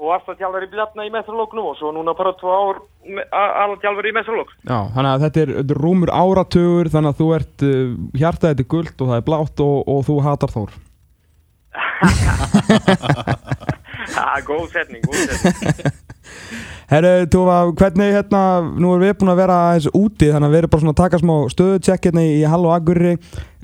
og 0.00 0.08
alltaf 0.16 0.36
tjálfar 0.40 0.64
í 0.64 0.70
Bjarna 0.72 1.02
í 1.04 1.12
mestralóknum 1.12 1.68
og 1.74 1.78
svo 1.78 1.88
núna 1.92 2.12
bara 2.16 2.32
tvo 2.40 2.50
ár 2.54 2.76
alveg 3.04 3.78
tjálfar 3.84 4.08
í 4.08 4.16
mestralók. 4.16 4.50
Já, 4.64 4.78
þannig 4.96 5.12
að 5.12 5.22
þetta 5.26 5.38
er, 5.44 5.50
þetta 5.60 5.74
er 5.76 5.82
rúmur 5.84 6.10
áratugur, 6.14 6.86
þannig 6.94 7.10
að 7.12 7.20
þú 7.20 7.28
ert, 7.36 7.56
uh, 7.68 7.92
hjartað 8.16 8.50
þetta 8.54 8.64
er 8.64 8.72
gult 8.74 8.96
og 8.96 9.06
það 9.12 9.20
er 9.20 9.28
blátt 9.28 9.56
og, 9.68 9.76
og 9.92 10.00
þú 10.08 10.16
hatar 10.24 10.56
Þór. 10.56 10.70
Það 14.18 14.34
er 14.38 14.48
góð 14.48 14.64
setning, 14.72 15.04
góð 15.04 15.22
setning. 15.28 15.94
Herru, 16.92 17.12
Túfa, 17.32 17.56
hvernig 17.78 18.12
hérna, 18.12 18.40
nú 18.76 18.92
erum 18.92 19.02
við 19.06 19.14
búin 19.18 19.32
að 19.32 19.40
vera 19.40 19.56
aðeins 19.70 19.88
úti, 19.96 20.28
þannig 20.28 20.50
að 20.50 20.52
við 20.52 20.60
erum 20.60 20.72
bara 20.74 20.82
svona 20.82 20.92
að 20.92 21.00
taka 21.00 21.20
smá 21.22 21.32
stöðutjekk 21.54 22.08
hérna 22.08 22.24
í 22.28 22.42
Hall 22.52 22.60
og 22.68 22.74
Agurri. 22.74 23.14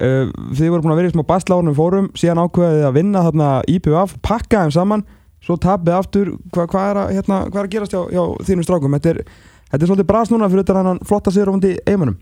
Uh, 0.01 0.33
þið 0.57 0.73
voru 0.73 0.87
búin 0.87 0.95
að 0.95 1.01
vera 1.03 1.11
í 1.11 1.15
smá 1.15 1.25
bastlánum 1.29 1.77
fórum, 1.77 2.09
síðan 2.17 2.41
ákveðið 2.47 2.87
að 2.89 2.97
vinna 2.97 3.25
þarna 3.29 3.51
IPVF, 3.75 4.17
pakka 4.25 4.65
þeim 4.65 4.75
saman, 4.79 5.07
svo 5.45 5.59
tapið 5.61 5.99
aftur, 5.99 6.33
Hva, 6.49 6.67
hvað, 6.73 6.89
er 6.89 7.03
að, 7.03 7.15
hérna, 7.19 7.43
hvað 7.51 7.61
er 7.61 7.69
að 7.69 7.77
gerast 7.77 7.97
hjá, 7.97 8.03
hjá 8.17 8.25
þínum 8.49 8.67
strákum? 8.67 8.97
Þetta 8.97 9.13
er, 9.13 9.23
þetta 9.69 9.83
er 9.85 9.93
svolítið 9.93 10.11
bras 10.15 10.33
núna 10.33 10.51
fyrir 10.51 10.65
þetta 10.65 10.89
hann 10.89 11.05
flotta 11.13 11.37
sér 11.37 11.53
ofandi 11.53 11.77
eiginmönnum. 11.85 12.19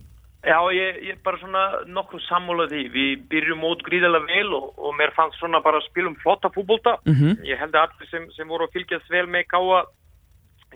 Já, 0.47 0.59
ég, 0.71 0.99
ég 1.03 1.17
er 1.17 1.23
bara 1.25 1.39
svona 1.41 1.63
nokkuð 1.91 2.21
sammála 2.29 2.69
því. 2.71 2.83
Við 2.95 3.25
byrjum 3.29 3.59
mót 3.59 3.83
gríðarlega 3.83 4.27
vel 4.31 4.55
og, 4.55 4.69
og 4.79 4.95
mér 4.95 5.11
fannst 5.17 5.39
svona 5.41 5.59
bara 5.65 5.81
að 5.81 5.89
spila 5.91 6.09
um 6.13 6.19
flotta 6.23 6.49
fútbolta. 6.55 6.99
Mhm. 7.07 7.41
Ég 7.45 7.59
held 7.59 7.75
að 7.75 7.89
allir 7.89 8.09
sem, 8.11 8.29
sem 8.37 8.47
voru 8.49 8.69
að 8.69 8.73
fylgjast 8.79 9.11
vel 9.11 9.27
með 9.27 9.49
káa 9.51 9.83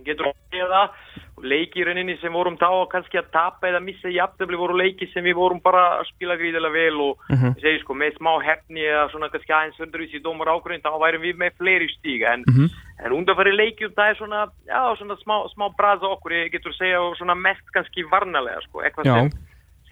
getur 0.02 0.26
að 0.32 0.34
segja 0.50 0.66
það. 0.66 0.96
Og 1.36 1.44
leiki 1.46 1.78
í 1.78 1.84
rauninni 1.86 2.16
sem 2.20 2.32
vorum 2.32 2.56
þá 2.58 2.68
kannski 2.90 3.18
að 3.20 3.28
tapa 3.30 3.68
eða 3.68 3.80
missa 3.84 4.08
aftöfli 4.24 4.58
voru 4.58 4.74
leiki 4.80 5.06
sem 5.12 5.22
við 5.24 5.36
vorum 5.38 5.60
bara 5.62 6.00
að 6.00 6.08
spila 6.10 6.36
gríðarlega 6.40 6.72
vel 6.72 7.00
og 7.00 7.18
Mhm. 7.30 7.54
ég 7.54 7.60
segi 7.62 7.80
sko 7.84 7.94
með 7.94 8.16
smá 8.18 8.32
hefni 8.42 8.82
eða 8.82 9.10
svona 9.12 9.28
kannski 9.30 9.52
aðeins 9.52 9.78
öndruvísi 9.78 10.18
í 10.18 10.22
dómar 10.24 10.48
ákvörðin 10.48 10.82
þá 10.82 10.90
værum 10.98 11.22
við 11.22 11.36
með 11.38 11.52
fleiri 11.60 11.88
stíga 11.98 12.32
en, 12.34 12.42
Mhm. 12.48 12.66
en 13.04 13.12
undanfæri 13.12 13.52
leikjum 13.54 13.94
það 13.94 14.10
er 14.10 14.14
svona, 14.16 14.50
já, 14.66 14.96
svona 14.98 15.16
smá, 15.22 15.36
smá 15.54 15.68
braza 15.76 16.06
okkur, 16.08 16.32
ég 16.32 16.50
getur 16.52 16.72
segja 16.74 16.98
og 17.00 17.14
svona 17.16 17.36
mest 17.36 17.62
kannski 17.72 18.02
varnalega 18.10 18.60
sko, 18.62 18.80
eitthvað 18.82 19.04
sem 19.04 19.30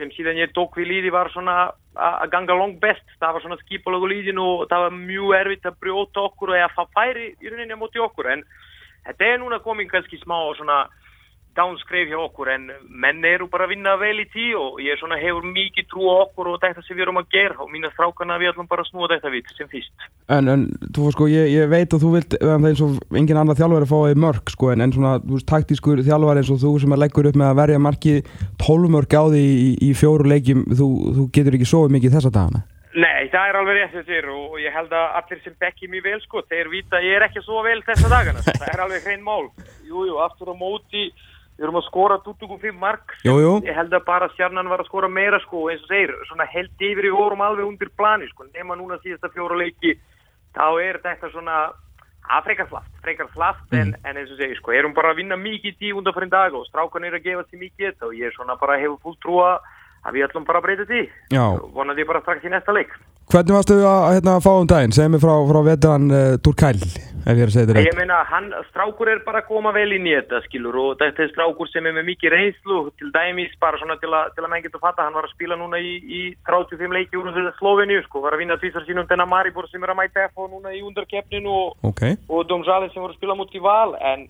sem 0.01 0.11
síðan 0.15 0.41
ég 0.41 0.55
tók 0.57 0.79
við 0.79 0.89
líði 0.91 1.13
var 1.13 1.31
svona 1.33 1.71
að 2.01 2.31
ganga 2.33 2.57
langt 2.57 2.81
best. 2.83 3.05
Það 3.21 3.37
var 3.37 3.45
svona 3.45 3.61
skipulag 3.61 4.07
og 4.07 4.13
líðin 4.13 4.41
og 4.41 4.65
það 4.71 4.87
var 4.87 4.97
mjög 4.97 5.37
erfitt 5.41 5.69
að 5.69 5.79
brjóta 5.85 6.25
okkur 6.29 6.55
og 6.55 6.65
að 6.65 6.77
fá 6.77 6.83
færi 6.97 7.27
í 7.37 7.53
rauninni 7.53 7.77
á 7.77 7.83
móti 7.83 8.03
okkur. 8.03 8.31
En 8.33 8.45
þetta 9.07 9.29
er 9.29 9.41
núna 9.43 9.61
komin 9.65 9.91
kannski 9.91 10.21
smá 10.23 10.39
svona 10.59 10.83
downskref 11.59 12.09
hjá 12.11 12.19
okkur 12.21 12.51
en 12.55 12.69
menn 13.03 13.25
eru 13.27 13.49
bara 13.51 13.67
að 13.67 13.75
vinna 13.75 13.97
vel 14.01 14.23
í 14.23 14.27
tí 14.31 14.51
og 14.57 14.79
ég 14.83 14.99
svona 15.01 15.19
hefur 15.21 15.47
mikið 15.51 15.89
trú 15.91 16.07
á 16.09 16.15
okkur 16.25 16.53
og 16.53 16.61
þetta 16.63 16.85
sem 16.87 16.97
við 16.97 17.07
erum 17.07 17.21
að 17.21 17.31
gera 17.35 17.59
og 17.65 17.71
mína 17.73 17.91
strákana 17.95 18.39
við 18.41 18.53
ætlum 18.53 18.71
bara 18.71 18.85
að 18.87 18.91
snúa 18.93 19.11
þetta 19.13 19.35
við 19.35 19.53
sem 19.59 19.71
fyrst. 19.71 20.09
En, 20.31 20.51
en 20.55 20.67
þú 20.95 21.07
veist 21.07 21.19
sko, 21.19 21.31
ég, 21.33 21.53
ég 21.53 21.71
veit 21.73 21.91
að 21.91 22.07
þú 22.07 22.15
vilt 22.17 22.39
um, 22.41 22.67
eins 22.71 22.83
og 22.87 23.17
engin 23.23 23.43
annar 23.43 23.59
þjálfari 23.59 23.89
að 23.89 23.93
fá 23.93 23.99
því 24.01 24.19
mörg 24.27 24.55
sko, 24.55 24.73
en, 24.75 24.85
en 24.87 24.97
svona, 24.97 25.15
veist, 25.27 25.49
taktískur 25.51 26.05
þjálfari 26.07 26.45
eins 26.45 26.53
og 26.55 26.61
þú 26.65 26.75
sem 26.83 26.97
að 26.97 27.05
leggur 27.05 27.31
upp 27.31 27.41
með 27.41 27.53
að 27.53 27.63
verja 27.65 27.87
marki 27.87 28.19
12 28.63 28.93
mörg 28.97 29.17
á 29.19 29.25
því 29.27 29.47
í, 29.47 29.71
í 29.91 29.95
fjóru 29.99 30.31
leikjum 30.31 30.69
þú, 30.71 30.91
þú 31.17 31.31
getur 31.35 31.59
ekki 31.59 31.73
sofið 31.73 31.99
mikið 31.99 32.19
þessa 32.19 32.35
dagana 32.35 32.67
Nei, 32.91 33.29
það 33.31 33.45
er 33.47 33.57
alveg 33.61 33.77
rétt 33.77 33.93
þessir 33.95 34.25
og 34.35 34.55
ég 34.59 34.75
held 34.75 34.95
að 34.99 35.19
allir 35.21 35.41
sem 35.45 35.55
bekki 35.63 35.87
mér 35.87 36.03
vel 36.09 36.19
sko, 36.25 36.41
þeir 36.51 36.71
vita 36.73 36.99
ég 37.05 37.21
er 37.21 37.25
ekki 37.29 37.43
svo 37.45 37.61
vel 37.63 37.79
þessa 37.87 38.11
dagana. 38.11 38.43
það 38.59 38.73
er 38.73 38.83
alveg 38.83 39.05
hrein 39.07 39.23
mál. 39.23 39.47
Jú, 39.87 40.03
jú, 40.09 40.17
aftur 40.25 40.51
á 40.51 40.55
móti, 40.59 41.05
við 41.61 41.67
erum 41.69 41.77
að 41.77 41.87
skora 41.91 42.17
25 42.25 42.79
mark. 42.81 43.13
Jú, 43.29 43.35
jú. 43.37 43.53
Ég 43.69 43.77
held 43.77 43.93
að 43.93 44.07
bara 44.07 44.31
stjarnan 44.33 44.71
var 44.73 44.81
að 44.81 44.89
skora 44.89 45.11
meira 45.13 45.41
sko, 45.45 45.67
eins 45.69 45.85
og 45.85 45.93
segir, 45.93 46.15
svona 46.31 46.49
held 46.49 46.87
yfir 46.89 47.11
í 47.11 47.13
vorum 47.13 47.45
alveg 47.45 47.69
undir 47.69 47.93
plani 48.01 48.31
sko, 48.31 48.49
nema 48.55 48.79
núna 48.81 48.97
síðasta 49.05 49.29
fjóra 49.35 49.59
leiki, 49.61 49.99
þá 50.57 50.67
er 50.81 51.01
þetta 51.05 51.31
svona 51.35 51.59
að 52.31 52.47
frekar 52.47 52.69
slaft, 52.71 52.91
frekar 53.05 53.29
slaft 53.35 53.77
en, 53.77 53.93
en 54.07 54.17
eins 54.17 54.31
og 54.33 54.39
segir 54.41 54.57
sko, 54.61 54.73
erum 54.77 54.95
bara 54.97 55.13
að 55.13 55.21
vinna 55.21 55.37
mikið 55.41 55.73
í 55.73 55.77
tí 55.81 55.93
undanfærin 55.97 56.33
dag 56.33 56.55
og 56.57 56.67
strákan 56.69 57.05
er 57.09 57.19
að 57.19 57.27
gefa 57.27 57.45
sér 57.49 57.63
mikið 57.65 58.07
og 58.07 58.17
ég 58.17 58.31
er 58.31 58.37
svona 58.37 58.57
bara 58.61 58.79
hefur 58.81 59.01
fullt 59.05 59.21
trúa 59.25 59.51
að 60.07 60.17
við 60.17 60.27
ætlum 60.29 60.49
bara 60.49 60.61
að 60.61 60.67
breyta 60.69 60.89
því. 60.89 61.05
Já. 61.35 61.45
Vonandi 61.77 62.09
bara 62.09 62.25
strax 62.25 62.45
í 62.47 62.53
næsta 62.53 62.75
leik. 62.77 62.93
Hvernig 63.31 63.55
varstu 63.55 63.77
að, 63.87 64.09
hérna, 64.17 64.41
fá 64.43 64.51
um 64.57 64.69
daginn? 64.71 64.95
Segð 64.97 65.15
mér 65.15 65.23
frá, 65.23 65.35
frá 65.47 65.61
veteran 65.69 66.11
uh, 66.11 66.37
Turkæl 66.43 66.81
ef 66.81 67.37
ég 67.37 67.43
er 67.45 67.51
að 67.51 67.55
segja 67.55 67.69
þetta 67.69 67.85
Ég 67.85 67.97
meina, 67.99 68.19
hann, 68.29 68.49
strákur 68.71 69.11
er 69.13 69.21
bara 69.27 69.43
að 69.43 69.49
koma 69.51 69.73
vel 69.77 69.93
inn 69.95 70.09
í 70.09 70.15
þetta, 70.17 70.41
skilur, 70.47 70.79
og 70.81 70.97
þetta 71.01 71.25
er 71.25 71.31
strákur 71.33 71.71
sem 71.71 71.87
er 71.87 71.95
með 71.97 72.09
mikið 72.11 72.35
reynslu, 72.35 72.81
til 72.99 73.11
dæmis, 73.15 73.53
bara 73.63 73.81
svona 73.81 73.99
til 74.01 74.11
að, 74.11 74.33
til 74.37 74.45
að 74.45 74.51
menn 74.53 74.65
getur 74.65 74.83
fatta, 74.83 75.07
hann 75.07 75.17
var 75.17 75.29
að 75.29 75.35
spila 75.35 75.59
núna 75.61 75.81
í, 75.85 75.95
í 76.01 76.23
35 76.49 76.97
leiki 76.97 77.21
úr 77.21 77.31
Sloveníu, 77.59 78.03
sko, 78.07 78.25
var 78.25 78.37
að 78.37 78.45
vinna 78.45 78.59
tvísar 78.61 78.87
sínum 78.89 79.09
þennan 79.11 79.31
Maribor 79.31 79.69
sem 79.71 79.85
er 79.85 79.93
að 79.93 80.01
mæta 80.01 80.29
og 80.35 80.51
núna 80.51 80.75
í 80.75 80.83
undarkeppninu 80.87 81.53
og, 81.53 81.91
Ok, 81.93 82.07
og 82.29 82.47
Domžale 82.49 82.91
sem 82.91 83.03
voru 83.03 83.15
að 83.15 83.21
spila 83.21 83.39
mútið 83.39 83.67
val, 83.67 83.95
en 84.01 84.27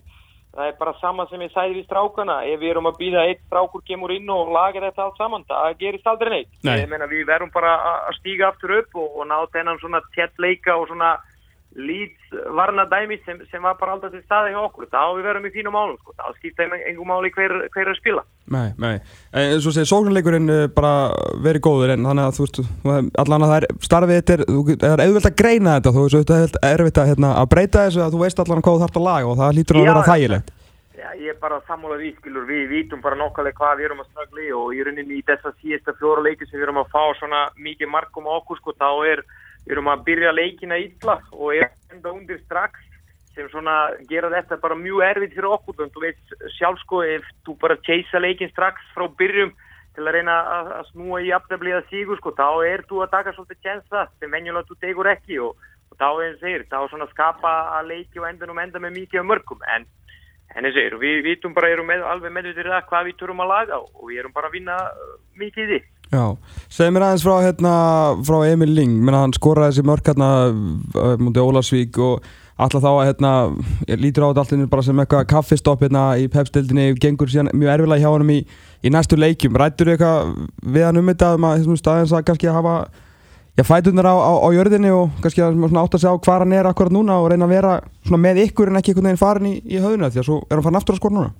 það 0.55 0.67
er 0.67 0.75
bara 0.79 0.93
sama 0.99 1.25
sem 1.29 1.41
ég 1.41 1.51
sæði 1.53 1.77
við 1.79 1.85
strákana, 1.87 2.41
ef 2.45 2.59
við 2.59 2.69
erum 2.73 2.89
að 2.89 2.97
býða 2.99 3.25
eitt 3.29 3.41
strákur 3.47 3.81
kemur 3.87 4.11
inn 4.11 4.29
og 4.29 4.51
laga 4.51 4.81
þetta 4.83 5.05
allt 5.05 5.17
saman, 5.17 5.45
það 5.47 5.77
gerist 5.79 6.07
aldrei 6.11 6.29
neitt. 6.29 6.49
Nei. 6.63 6.77
Ég 6.81 6.89
meina, 6.91 7.07
við 7.07 7.25
verðum 7.29 7.53
bara 7.53 7.75
að- 7.77 8.01
að 8.09 8.17
stíga 8.19 8.47
aftur 8.51 8.77
upp 8.79 8.95
og, 8.95 9.15
og 9.19 9.27
ná 9.27 9.37
þennan 9.53 9.79
svona 9.79 10.01
tett 10.15 10.33
leika 10.37 10.75
og 10.75 10.87
svona 10.87 11.17
lít 11.75 12.17
varna 12.51 12.83
dæmi 12.91 13.15
sem, 13.25 13.37
sem 13.51 13.63
var 13.63 13.77
bara 13.79 13.93
alltaf 13.95 14.11
til 14.11 14.19
staði 14.25 14.51
hjá 14.51 14.59
okkur, 14.65 14.89
þá 14.91 15.01
við 15.15 15.23
verðum 15.29 15.45
í 15.47 15.51
fínum 15.53 15.75
málum, 15.75 15.97
sko, 16.01 16.11
þá 16.19 16.33
skipta 16.35 16.65
engum 16.89 17.07
máli 17.07 17.31
hver, 17.31 17.53
hver 17.71 17.85
er 17.85 17.91
að 17.93 17.99
spila. 18.01 18.23
nei, 18.51 18.73
nei. 18.83 18.97
En 19.31 19.53
eins 19.53 19.67
og 19.69 19.75
segir, 19.75 19.87
sóknarleikurinn 19.87 20.51
uh, 20.51 20.65
bara 20.75 20.93
verið 21.45 21.63
góður 21.67 21.93
en 21.95 22.03
þannig 22.09 22.27
að 22.27 22.35
þú 22.39 22.47
veist, 22.47 22.59
allan 23.23 23.45
að 23.47 23.53
það 23.53 23.57
er 23.61 23.67
starfið 23.87 24.17
þetta 24.19 24.33
er, 24.35 24.43
þú- 24.51 24.79
það 24.83 24.95
er 24.97 25.03
auðvelt 25.05 25.29
að 25.31 25.37
greina 25.43 25.75
þetta 25.77 25.93
þú 25.95 26.03
veist, 26.07 26.17
þetta 26.33 26.41
er 26.71 26.73
erfitt 26.81 26.99
að, 27.05 27.11
hérna, 27.13 27.29
að 27.39 27.51
breyta 27.55 27.85
þessu 27.87 28.01
að 28.03 28.11
þú 28.17 28.23
veist 28.25 28.41
allan 28.43 28.61
hvað 28.65 28.75
þú 28.75 28.81
þarft 28.83 28.99
að 28.99 29.07
laga 29.07 29.29
og 29.31 29.37
það 29.39 29.55
lítur 29.61 29.79
að 29.79 29.85
Já, 29.85 29.91
vera 29.93 30.03
já. 30.03 30.09
þægilegt. 30.11 30.51
Já, 31.01 31.07
ég 31.17 31.31
er 31.33 31.37
bara 31.41 31.61
sammála 31.65 31.95
því, 31.97 32.09
skilur, 32.19 32.43
við 32.45 32.67
vítum 32.69 32.99
bara 33.01 33.15
nokkulega 33.17 33.55
hvað 33.57 33.79
við 33.79 33.85
erum 33.87 34.01
að 34.03 34.09
stragla 34.11 34.41
í 34.43 34.51
og 34.53 34.67
í 34.75 34.83
rauninni 34.85 35.15
í 35.17 35.23
þessa 35.25 35.49
síðasta 35.63 35.95
fjóra 35.97 36.21
leiki 36.27 36.45
sem 36.45 36.59
við 36.59 36.67
erum 36.67 36.77
að 36.83 36.91
fá 36.93 37.01
svona 37.17 37.39
mikið 37.57 37.89
markum 37.89 38.27
okkur, 38.29 38.59
sko, 38.61 38.75
þá 38.77 38.89
er, 39.09 39.23
við 39.23 39.25
erum 39.69 39.89
að 39.91 40.05
byrja 40.07 40.31
leikina 40.33 40.79
illa 40.81 41.19
og 41.31 41.53
er 41.55 41.69
enda 41.93 42.13
undir 42.13 42.39
strax 42.45 42.79
sem 43.35 43.47
svona 43.51 43.93
gera 44.09 44.31
þetta 44.33 44.57
bara 44.59 44.75
mjög 44.75 45.03
erfitt 45.07 45.35
fyrir 45.35 45.53
okkur, 45.53 45.77
þannig 45.77 45.93
þú 45.95 46.01
veist 46.03 46.33
sjálf 46.57 46.81
sko, 46.83 47.03
ef 47.07 47.27
þú 47.45 47.55
bara 47.61 47.79
chasea 47.85 48.19
leikin 48.19 48.51
strax 48.51 48.81
frá 48.95 49.07
byrjum 49.21 49.53
til 49.95 50.03
að 50.07 50.15
reyna 50.17 50.35
að, 50.57 50.71
að 50.79 50.89
snúa 50.91 51.21
í 51.23 51.31
aftabliða 51.35 51.81
sígur, 51.89 52.19
sko, 52.19 52.33
þá 52.35 52.49
er 52.67 52.83
þú 52.89 53.03
að 53.05 53.13
taka 53.15 53.35
svolítið 53.35 53.61
tjensa 53.63 54.05
sem 54.19 54.31
venjulega 54.31 54.67
þú 54.67 54.77
tegur 54.83 55.11
ekki 55.13 55.39
og, 55.43 55.55
og 55.91 55.97
þá 55.99 56.07
er 56.09 56.27
það 56.27 56.43
segir, 56.43 56.67
þá 56.67 56.77
er 56.81 56.91
svona 56.91 57.07
að 57.07 57.15
skapa 57.15 57.55
að 57.77 57.91
leiki 57.93 58.21
og 58.21 58.27
endanum 58.27 58.61
enda 58.65 58.83
með 58.83 58.97
mikið 58.99 59.27
mörgum, 59.31 59.65
en 59.75 59.87
En 60.51 60.67
ég 60.67 60.73
segir, 60.75 60.97
við 60.99 61.21
vitum 61.23 61.53
bara, 61.55 61.69
erum 61.71 61.87
með, 61.87 62.03
alveg 62.03 62.33
meðvitið 62.35 62.71
það 62.73 62.87
hvað 62.89 63.05
við 63.07 63.19
þurfum 63.21 63.43
að 63.45 63.51
laga 63.53 63.77
og 63.79 64.01
við 64.09 64.17
erum 64.19 64.33
bara 64.35 64.49
að 64.49 64.55
vinna 64.57 64.77
uh, 64.91 65.13
mikið 65.39 65.63
í 65.63 65.67
því. 65.69 65.79
Já, 66.11 66.25
segð 66.67 66.91
mér 66.91 67.07
aðeins 67.07 67.23
frá, 67.23 67.35
hérna, 67.45 67.73
frá 68.27 68.37
Emil 68.49 68.73
Ling 68.75 68.97
menn 68.99 69.15
hann 69.15 69.35
skoraði 69.35 69.77
þessi 69.77 69.87
mörk 69.87 70.11
hérna 70.11 70.29
uh, 70.51 71.13
mútið 71.21 71.45
Ólasvík 71.45 71.99
og 72.03 72.25
Alltaf 72.61 72.83
þá 72.83 72.89
að 72.91 73.05
hérna, 73.07 73.29
ég 73.89 74.01
lítur 74.03 74.27
á 74.27 74.29
þetta 74.29 74.41
allt 74.43 74.51
inni 74.53 74.67
bara 74.69 74.83
sem 74.85 74.99
eitthvað 75.01 75.23
kaffistopp 75.31 75.81
hérna 75.81 76.01
í 76.21 76.27
pepstildinni 76.29 76.91
gengur 77.01 77.31
síðan 77.31 77.49
mjög 77.57 77.71
erfilega 77.73 78.03
hjá 78.03 78.11
honum 78.11 78.33
í, 78.35 78.41
í 78.85 78.91
næstu 78.93 79.17
leikjum. 79.17 79.57
Rættur 79.57 79.89
eitthvað 79.89 80.35
við 80.75 80.85
hann 80.85 81.01
um 81.01 81.09
þetta 81.09 81.31
um 81.37 81.47
að 81.47 81.55
þessum 81.55 81.79
staðins 81.79 82.13
að 82.13 82.27
kannski 82.27 82.51
hafa 82.53 82.75
já, 83.57 83.63
fætunar 83.65 84.11
á, 84.13 84.13
á, 84.13 84.31
á 84.45 84.47
jörðinni 84.53 84.93
og 84.93 85.17
kannski 85.23 85.41
að 85.41 85.57
svona 85.57 85.85
átt 85.87 85.97
að 85.97 86.03
segja 86.03 86.13
á 86.13 86.23
hvað 86.27 86.43
hann 86.43 86.55
er 86.59 86.69
akkurat 86.69 86.93
núna 86.93 87.17
og 87.17 87.31
reyna 87.31 87.49
að 87.49 87.55
vera 87.55 87.73
svona 88.05 88.23
með 88.27 88.43
ykkur 88.45 88.69
en 88.69 88.81
ekki 88.81 88.93
einhvern 88.93 89.09
veginn 89.09 89.23
farin 89.23 89.49
í, 89.49 89.55
í 89.65 89.81
höfðuna 89.81 90.11
því 90.11 90.21
að 90.21 90.29
svo 90.29 90.39
er 90.45 90.59
hann 90.59 90.67
farin 90.67 90.81
aftur 90.83 90.99
að 90.99 91.01
skora 91.01 91.17
núna. 91.17 91.33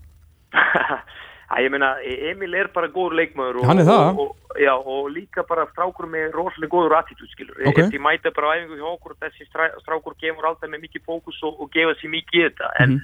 Æ, 1.52 1.66
ég 1.66 1.72
meina, 1.74 1.90
Emil 2.32 2.54
er 2.56 2.70
bara 2.72 2.88
góður 2.88 3.18
leikmaður 3.20 3.58
og, 3.60 3.66
og, 3.92 4.20
og, 4.24 4.60
já, 4.62 4.72
og 4.78 5.10
líka 5.12 5.44
bara 5.50 5.66
strákur 5.74 6.08
með 6.08 6.32
rosalega 6.38 6.72
góður 6.72 6.96
attitút, 7.00 7.28
skilur. 7.34 7.58
Ok. 7.68 7.82
Ég 7.92 8.00
mæta 8.00 8.32
bara 8.36 8.54
æfingu 8.56 8.78
hjá 8.80 8.88
okkur 8.94 9.16
og 9.16 9.20
þessi 9.26 9.48
strá- 9.50 9.74
strákur 9.84 10.16
gefur 10.22 10.48
alltaf 10.48 10.72
með 10.72 10.86
mikið 10.86 11.04
fókus 11.10 11.42
og, 11.44 11.60
og 11.60 11.72
gefa 11.76 11.98
sér 12.00 12.14
mikið 12.16 12.40
í 12.40 12.46
þetta. 12.48 12.72
En 12.86 12.96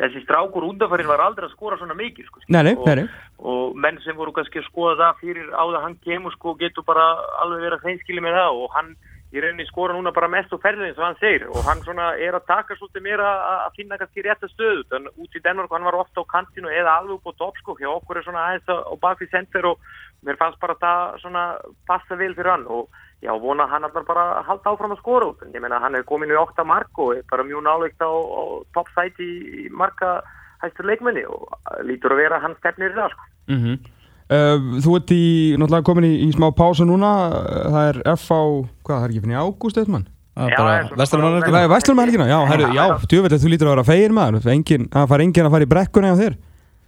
þessi 0.00 0.24
strákur 0.24 0.66
undanfærin 0.66 1.10
var 1.12 1.22
aldrei 1.22 1.46
að 1.46 1.54
skora 1.54 1.78
svona 1.78 1.94
mikið, 1.94 2.26
sko. 2.26 2.42
Nei, 2.48 2.62
nei, 2.66 2.74
og, 2.74 2.90
nei, 2.98 3.06
og 3.38 3.78
menn 3.86 4.02
sem 4.02 4.18
voru 4.18 4.34
kannski 4.34 4.58
að 4.62 4.68
skoða 4.72 4.98
það 5.04 5.22
fyrir 5.22 5.48
á 5.54 5.62
það 5.62 5.80
hann 5.86 5.96
kemur 6.02 6.34
sko 6.34 6.56
getur 6.58 6.86
bara 6.88 7.06
alveg 7.44 7.66
verið 7.68 7.78
að 7.78 7.86
hreinskili 7.86 8.24
með 8.24 8.38
það 8.40 8.62
og 8.64 8.76
hann 8.78 8.94
í 9.32 9.40
rauninni 9.40 9.64
skora 9.68 9.94
núna 9.96 10.12
bara 10.12 10.28
mest 10.28 10.52
á 10.52 10.60
ferðin 10.60 10.90
eins 10.90 10.98
og 11.00 11.06
hann 11.06 11.18
segir. 11.20 11.46
Og 11.48 11.64
hann 11.64 11.80
svona 11.86 12.10
er 12.20 12.36
að 12.36 12.48
taka 12.50 12.76
svolítið 12.76 13.04
meira 13.06 13.28
að 13.32 13.60
að 13.62 13.78
finna 13.78 13.98
kannski 14.00 14.24
rétta 14.26 14.50
stöðu. 14.50 14.82
Þannig 14.90 15.22
út 15.24 15.38
í 15.38 15.44
Danmark 15.44 15.72
hann 15.72 15.88
var 15.88 15.98
ofta 16.00 16.20
á 16.20 16.32
kantinu 16.34 16.68
eða 16.68 16.98
alveg 17.00 17.32
topp 17.40 17.60
sko. 17.62 17.76
Hjá 17.80 17.88
okkur 17.94 18.20
er 18.20 18.26
svona 18.26 18.44
aðeins 18.48 18.68
á 18.68 18.94
bakvið 19.00 19.32
center 19.32 19.70
og 19.72 19.80
mér 20.26 20.38
fannst 20.40 20.60
bara 20.60 20.76
það 20.82 21.16
svona 21.24 21.46
passa 21.88 22.20
vel 22.20 22.36
fyrir 22.36 22.52
hann. 22.52 22.68
Og 22.68 22.92
já 23.24 23.32
vona 23.40 23.64
að 23.64 23.72
hann 23.72 23.88
allar 23.88 24.06
bara 24.10 24.26
að 24.36 24.44
halda 24.50 24.74
áfram 24.74 24.94
að 24.96 25.00
skora 25.00 25.30
út. 25.32 25.46
En 25.46 25.56
ég 25.56 25.64
meina 25.64 25.80
hann 25.80 25.96
er 25.96 26.04
komin 26.04 26.34
í 26.34 26.36
8 26.36 26.68
mark 26.68 27.00
og 27.00 27.16
er 27.16 27.24
bara 27.30 27.48
mjög 27.48 27.64
náleikt 27.64 28.04
á, 28.04 28.12
á 28.12 28.42
topp 28.76 28.92
sæti 28.92 29.32
í 29.64 29.66
marka 29.72 30.20
hæstur 30.60 30.86
leikmenni 30.86 31.24
og 31.24 31.48
lítur 31.88 32.12
að 32.12 32.24
vera 32.26 32.44
hann 32.44 32.58
stefnir 32.60 32.92
í 32.92 33.00
það 33.00 33.16
sko. 33.16 33.28
Mm 33.48 33.80
þú 34.28 34.96
ert 34.98 35.10
í, 35.14 35.22
náttúrulega 35.58 35.86
komin 35.88 36.06
í, 36.08 36.12
í 36.26 36.30
smá 36.32 36.48
pása 36.56 36.86
núna, 36.88 37.10
uh, 37.28 37.64
það 37.74 37.88
er 37.90 37.98
FH, 38.16 38.38
hvað, 38.82 38.96
það 38.96 39.04
er 39.06 39.12
ekki 39.14 39.22
fyrir 39.24 39.34
í 39.36 39.40
ágúst 39.42 39.76
eitthvað 39.80 39.96
mann? 39.96 40.06
Það 40.32 40.46
er 40.46 40.52
Já, 40.52 40.56
bara 40.56 40.70
það 40.72 40.78
er 40.78 40.86
svona- 40.86 41.02
vesturmann 41.02 41.42
Það 41.42 41.62
er 41.66 41.72
vestlum 41.74 41.98
helgina, 42.00 42.26
já, 42.30 42.38
herru, 42.48 42.68
já, 42.72 42.84
djúvöld 43.10 43.36
þú 43.42 43.50
lítur 43.52 43.68
að 43.68 43.74
vera 43.74 43.84
fegin 43.90 44.14
maður, 44.16 44.46
engin, 44.54 44.86
það 44.88 45.08
fær 45.12 45.24
engin 45.26 45.48
að 45.48 45.54
fara 45.56 45.66
í 45.66 45.72
brekkunni 45.74 46.12
á 46.12 46.16
þér. 46.22 46.36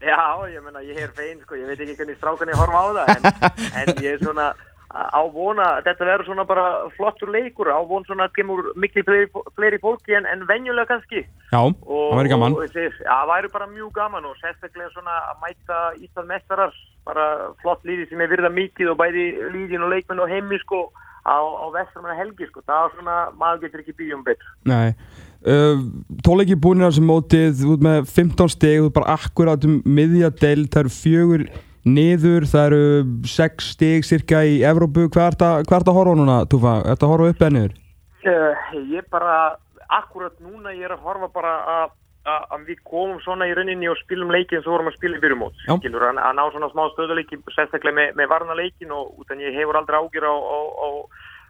Já, 0.04 0.20
ég 0.52 0.60
meina, 0.64 0.80
ég 0.84 0.96
er 1.00 1.10
fein, 1.16 1.38
sko, 1.44 1.56
ég 1.56 1.66
veit 1.68 1.80
ekki 1.80 1.96
hvernig 1.98 2.16
strákan 2.20 2.48
ég 2.52 2.58
horfa 2.60 2.80
á 2.80 2.86
það, 2.92 3.12
en, 3.14 3.22
en 3.80 3.92
ég 4.04 4.10
er 4.14 4.18
svona 4.24 4.48
á 4.94 5.22
vona, 5.34 5.66
þetta 5.82 6.06
verður 6.06 6.28
svona 6.28 6.44
bara 6.46 6.64
flottur 6.94 7.32
leikur, 7.34 7.66
á 7.66 7.82
von 7.82 8.04
svona 8.06 8.28
kemur 8.34 8.70
miklu 8.78 9.02
fleiri, 9.06 9.28
fleiri 9.58 9.80
fólki 9.82 10.14
en, 10.14 10.26
en 10.30 10.44
venjulega 10.46 10.86
kannski. 10.92 11.24
Já, 11.50 11.60
Og, 11.60 11.74
það 11.82 12.18
væri 12.20 12.32
gaman. 12.34 12.54
Og, 12.54 12.68
þessi, 12.68 13.02
já, 13.02 13.10
það 13.10 13.32
væri 13.32 13.52
bara 13.56 13.70
mjög 13.72 13.90
gaman 13.98 14.28
og 14.30 14.36
sérstaklega 14.38 14.92
svona 14.94 15.16
að 15.32 15.42
mæta 15.42 15.80
Ísland 15.98 16.30
mestarar, 16.30 16.78
bara 17.08 17.26
flott 17.64 17.82
líði 17.88 18.06
sem 18.10 18.22
er 18.22 18.30
virða 18.30 18.52
mikið 18.54 18.92
og 18.94 19.00
bæði 19.02 19.26
líðin 19.56 19.88
og 19.88 19.92
leikmenn 19.96 20.22
og 20.22 20.30
heimi, 20.30 20.62
sko, 20.62 20.86
á, 21.26 21.36
á 21.42 21.66
vestramanna 21.74 22.18
helgi, 22.20 22.48
sko, 22.52 22.62
það 22.62 22.86
er 22.86 22.96
svona, 23.00 23.20
maður 23.42 23.66
getur 23.66 23.82
ekki 23.82 23.98
byggjum 23.98 24.24
betur. 24.30 24.56
Nei, 24.70 24.94
uh, 25.42 25.84
tóleiki 26.22 26.54
búinir 26.54 26.86
á 26.86 26.90
þessum 26.92 27.10
mótið, 27.10 27.52
þú 27.64 27.76
ert 27.76 27.86
með 27.90 28.10
15 28.14 28.56
steg, 28.56 28.80
þú 28.80 28.90
ert 28.92 28.98
bara 29.02 29.18
akkurát 29.18 29.66
um 29.66 29.80
miðja 29.82 30.30
deild, 30.38 30.70
það 30.70 30.84
eru 30.86 30.98
fjögur 31.02 31.48
niður, 31.84 32.46
það 32.48 32.66
eru 32.70 32.84
6 33.28 33.72
steg 33.74 34.06
cirka 34.08 34.44
í 34.44 34.62
Evrópu, 34.66 35.08
hvað 35.12 35.36
ert 35.36 35.88
að 35.88 35.96
horfa 35.96 36.16
núna, 36.18 36.38
Túfa? 36.50 36.78
Ert 36.88 37.04
að 37.04 37.12
horfa 37.12 37.34
upp 37.34 37.44
eða 37.44 37.56
niður? 37.56 37.76
Uh, 38.24 38.64
ég 38.94 39.04
bara, 39.12 39.58
akkurat 40.00 40.34
núna 40.40 40.72
ég 40.72 40.88
er 40.88 40.96
að 40.96 41.04
horfa 41.04 41.30
bara 41.34 41.58
að 41.76 41.92
að 42.24 42.62
við 42.64 42.78
komum 42.88 43.18
svona 43.20 43.44
í 43.44 43.52
rauninni 43.52 43.88
og 43.90 43.98
spilum 44.00 44.30
leikin 44.32 44.62
svo 44.64 44.72
vorum 44.72 44.88
að 44.88 44.96
spila 44.96 45.18
í 45.18 45.20
byrjumót 45.20 45.58
að, 45.68 45.84
að 45.92 46.36
ná 46.38 46.42
svona 46.54 46.70
smá 46.72 46.86
stöðuleiki 46.94 47.36
sérstaklega 47.52 47.98
með, 47.98 48.14
með 48.16 48.30
varnaleikin 48.32 48.94
og 48.96 49.18
utan 49.20 49.42
ég 49.44 49.52
hefur 49.58 49.76
aldrei 49.76 49.98
ágjur 50.00 50.24
á, 50.24 50.32
á, 50.32 50.58
á 50.72 50.88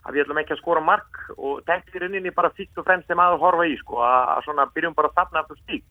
að 0.05 0.17
við 0.17 0.25
ætlum 0.25 0.41
ekki 0.43 0.55
að 0.57 0.61
skora 0.61 0.83
mark 0.85 1.21
og 1.37 1.63
þetta 1.69 1.95
í 1.95 2.03
rauninni 2.03 2.35
bara 2.35 2.51
fyrst 2.59 2.81
og 2.81 2.89
fremst 2.89 3.07
sem 3.07 3.23
að 3.23 3.39
horfa 3.45 3.69
í 3.71 3.77
sko, 3.79 4.03
að, 4.03 4.25
að 4.35 4.49
svona 4.49 4.67
byrjum 4.75 4.97
bara 4.99 5.13
að 5.13 5.21
safna 5.21 5.45
aftur 5.45 5.61
stík 5.63 5.87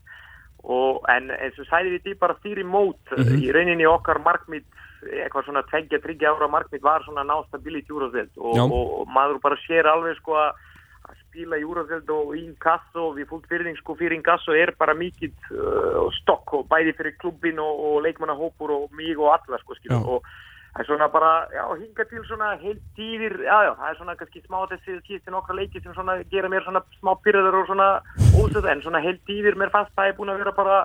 og 0.64 1.04
en 1.12 1.32
eins 1.36 1.60
og 1.60 1.68
sæði 1.68 1.98
við 1.98 2.06
því 2.08 2.14
bara 2.22 2.40
fyrir 2.44 2.68
mót. 2.68 3.16
Í 3.20 3.52
rauninni 3.52 3.88
okkar 3.90 4.22
markmið 4.24 4.64
eitthvað 5.04 5.48
svona 5.48 5.64
tveggja, 5.68 6.00
tryggja 6.04 6.32
ára 6.32 6.48
markmið 6.52 6.84
var 6.84 7.04
svona 7.04 7.26
ná 7.28 7.36
stability 7.48 7.92
úrásveld 7.92 8.38
og, 8.38 8.60
og, 8.64 8.94
og 9.02 9.10
maður 9.12 9.42
bara 9.44 9.58
sér 9.66 9.90
alveg 9.90 10.16
sko 10.20 10.38
að 10.40 10.54
spila 11.26 11.60
í 11.60 11.66
úrásveld 11.68 12.12
og 12.14 12.32
í 12.38 12.44
inkasso 12.46 13.10
við 13.18 13.28
fullt 13.32 13.50
fyrðing 13.52 13.80
sko 13.82 13.98
fyrir 14.00 14.16
inkasso 14.16 14.56
er 14.56 14.74
bara 14.80 14.96
mikið 14.98 15.34
uh, 15.52 16.08
stokk 16.22 16.56
og 16.60 16.68
bæði 16.72 16.96
fyrir 17.00 17.18
klubbin 17.20 17.60
og, 17.64 17.84
og 17.90 18.02
leikmannahópur 18.06 18.76
og 18.78 18.96
mig 18.96 19.18
og 19.18 19.34
alla 19.36 19.60
sko 19.64 19.78
og 20.00 20.32
það 20.74 20.82
er 20.82 20.90
svona 20.90 21.08
bara, 21.14 21.32
já, 21.54 21.64
hinga 21.78 22.06
til 22.10 22.24
svona 22.26 22.50
heilt 22.62 22.82
tíðir, 22.98 23.38
já, 23.46 23.58
já, 23.68 23.72
það 23.78 23.92
er 23.92 24.00
svona 24.00 24.16
kannski 24.18 24.42
smá 24.42 24.60
þessi 24.72 24.98
síðusti 25.06 25.34
nokkra 25.34 25.58
leiki 25.60 25.82
sem 25.84 25.94
svona 25.94 26.18
gera 26.34 26.50
mér 26.50 26.66
svona 26.66 26.82
smá 26.98 27.14
pyrraður 27.22 27.60
og 27.62 27.70
svona 27.70 27.90
ósöð, 28.42 28.70
en 28.72 28.82
svona 28.82 29.04
heilt 29.04 29.22
tíðir 29.30 29.60
mér 29.60 29.74
fannst 29.74 29.94
það 29.94 30.10
er 30.10 30.18
búin 30.18 30.34
að 30.34 30.42
vera 30.42 30.56
bara 30.58 30.80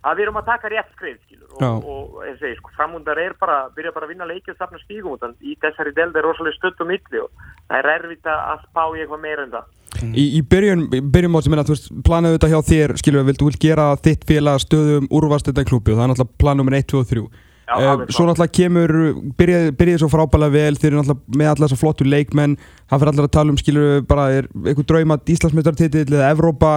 að 0.00 0.16
við 0.16 0.24
erum 0.24 0.38
að 0.40 0.46
taka 0.48 0.70
rétt 0.72 0.94
skrif, 0.94 1.18
skilur, 1.26 1.50
Já. 1.60 1.68
og, 1.68 2.14
og 2.16 2.22
ég 2.24 2.38
segi, 2.40 2.56
sko, 2.56 2.72
framundar 2.78 3.20
er 3.20 3.34
bara, 3.40 3.58
byrja 3.76 3.92
bara 3.92 4.08
að 4.08 4.14
vinna 4.14 4.28
leikið 4.30 4.54
og 4.54 4.62
safna 4.62 4.80
stígum, 4.80 5.18
þann 5.20 5.36
í 5.44 5.56
þessari 5.60 5.92
deld 5.98 6.16
er 6.16 6.24
rosalega 6.24 6.70
og 6.70 6.88
milli 6.88 7.20
og 7.20 7.44
það 7.68 7.76
er 7.82 7.90
erfitt 7.98 8.32
að 8.32 8.64
spá 8.64 8.82
í 8.88 9.02
eitthvað 9.02 9.22
meira 9.26 9.44
en 9.44 9.54
það. 9.58 9.68
Í, 10.00 10.24
í 10.38 10.40
byrjun, 10.48 10.86
í 10.96 11.02
byrjun 11.04 11.34
mót 11.34 11.44
sem 11.44 11.52
minna, 11.52 11.66
þú 11.68 11.76
veist, 11.76 11.92
planaðu 12.06 12.38
þetta 12.38 12.52
hjá 12.54 12.60
þér, 12.70 12.96
skilur 13.02 13.20
við, 13.20 13.28
viltu 13.34 13.50
vil 13.50 13.60
gera 13.66 13.90
þitt 14.00 14.24
félag 14.30 14.64
stöðum 14.64 15.10
úrvast 15.12 15.50
þetta 15.50 15.66
klúpi 15.68 15.92
og 15.92 16.00
það 16.00 16.06
er 16.06 16.12
náttúrulega 16.14 16.40
plan 16.40 16.60
nummer 16.62 16.78
1, 16.80 16.88
2 16.94 17.02
og 17.02 17.10
3. 17.12 17.26
Já, 17.70 17.86
alveg 17.92 18.10
svo 18.10 18.24
náttúrulega 18.26 18.54
kemur, 18.56 18.92
byrjaði, 19.38 19.74
byrjaði 19.78 20.00
svo 20.02 20.08
frábælega 20.10 20.54
vel, 20.56 20.78
þeir 20.80 20.88
eru 20.88 20.98
náttúrulega 20.98 21.38
með 21.38 21.50
alla 21.50 21.68
þessa 21.68 21.78
flottu 21.78 22.06
leikmenn, 22.08 22.56
það 22.90 23.02
fyrir 23.02 23.10
allir 23.12 23.28
að 23.28 23.34
tala 23.36 23.54
um, 23.54 23.60
skilur 23.60 24.00
bara 24.10 24.24
er 24.34 24.48
eitthvað 24.64 24.88
drauma 24.90 25.18
Íslandsmyndartitill 25.34 26.16
eða 26.16 26.32
Evrópa, 26.34 26.72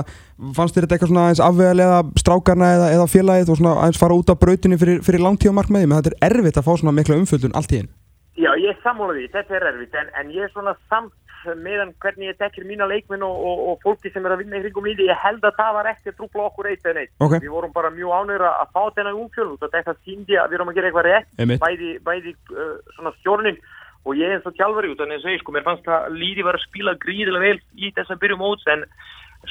fannst 0.53 0.77
þér 0.77 0.85
þetta 0.85 0.97
eitthvað 0.97 1.13
svona 1.13 1.25
aðeins 1.25 1.43
afvegalega 1.47 1.97
strákarna 2.21 2.69
eða, 2.77 2.91
eða 2.99 3.09
félagið 3.15 3.51
og 3.55 3.59
svona 3.61 3.73
aðeins 3.79 4.01
fara 4.03 4.19
út 4.19 4.29
af 4.29 4.41
brautinni 4.43 4.77
fyrir, 4.83 5.01
fyrir 5.07 5.25
langtíðamarkmiði, 5.25 5.89
menn 5.89 6.03
þetta 6.03 6.13
er 6.13 6.29
erfitt 6.29 6.61
að 6.61 6.69
fá 6.69 6.73
svona 6.75 6.93
mikla 6.99 7.17
umfjöldun 7.23 7.57
allt 7.57 7.73
í 7.73 7.81
einn. 7.81 7.89
Já, 8.37 8.51
ég 8.57 8.69
er 8.69 8.79
sammála 8.85 9.17
því, 9.17 9.27
þetta 9.33 9.57
er 9.57 9.67
erfitt, 9.71 9.97
en, 9.97 10.13
en 10.21 10.31
ég 10.33 10.45
er 10.45 10.53
svona 10.53 10.77
samt 10.93 11.13
meðan 11.59 11.93
hvernig 12.03 12.31
ég 12.31 12.39
tekir 12.39 12.65
mína 12.67 12.87
leikminn 12.89 13.25
og, 13.25 13.35
og, 13.49 13.61
og 13.71 13.85
fólki 13.85 14.11
sem 14.13 14.25
er 14.25 14.35
að 14.35 14.43
vinna 14.43 14.59
í 14.59 14.63
hringum 14.63 14.87
því, 14.87 15.07
ég 15.09 15.21
held 15.23 15.45
að 15.47 15.57
það 15.59 15.71
var 15.77 15.89
ekki 15.93 16.11
að 16.11 16.17
trúbla 16.19 16.47
okkur 16.49 16.69
eitt 16.71 16.89
en 16.89 16.99
eitt. 17.03 17.13
Ok. 17.19 17.37
Við 17.37 17.53
vorum 17.53 17.73
bara 17.75 17.93
mjög 17.93 18.17
ánur 18.19 18.45
að 18.49 18.73
fá 18.75 18.81
þennan 18.97 19.21
umfjöld 19.23 19.65
og 19.65 19.73
þetta 19.73 19.95
síndi 20.01 20.37
að 20.39 20.51
við 20.51 20.59
erum 20.59 20.73
að 20.73 20.79
gera 20.79 20.91
eitthvað 20.91 21.09
rétt, 21.09 21.33
bæði, 21.63 21.91
bæði 22.07 22.35
uh, 22.53 22.77
svona 22.97 23.15
stjórnin 23.19 23.59
og 24.03 24.19
ég 24.19 24.35
eins 24.35 24.47
og 24.47 24.55
tjálfari 24.57 24.91
út, 24.91 25.03
en 25.03 25.15
ég 25.15 25.41
sko, 25.41 25.53
mér 25.55 25.65
fannst 25.67 25.85
að 25.87 26.09
líði 26.19 26.43
var 26.43 26.57
að 26.59 26.65
spila 26.65 26.95
gríðilega 26.99 27.43
vel 27.45 27.59
í 27.79 27.91
þess 27.95 28.11
að 28.11 28.23
byrju 28.23 28.39
móts, 28.41 28.65
en 28.67 28.83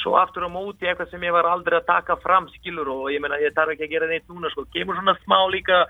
svo 0.01 0.17
aftur 0.21 0.47
á 0.49 0.51
móti 0.53 0.89
eitthvað 0.89 1.11
sem 1.13 1.25
ég 1.25 1.35
var 1.35 1.49
aldrei 1.49 1.79
að 1.79 1.89
taka 1.89 2.17
fram 2.21 2.49
skilur 2.55 2.89
og 2.93 3.07
ég 3.13 3.21
meina 3.21 3.41
ég 3.41 3.55
þarf 3.57 3.75
ekki 3.75 3.89
að 3.89 3.95
gera 3.95 4.09
neitt 4.09 4.29
núna 4.29 4.51
sko, 4.53 4.65
kemur 4.73 4.97
svona 4.99 5.17
smá 5.25 5.39
líka 5.53 5.83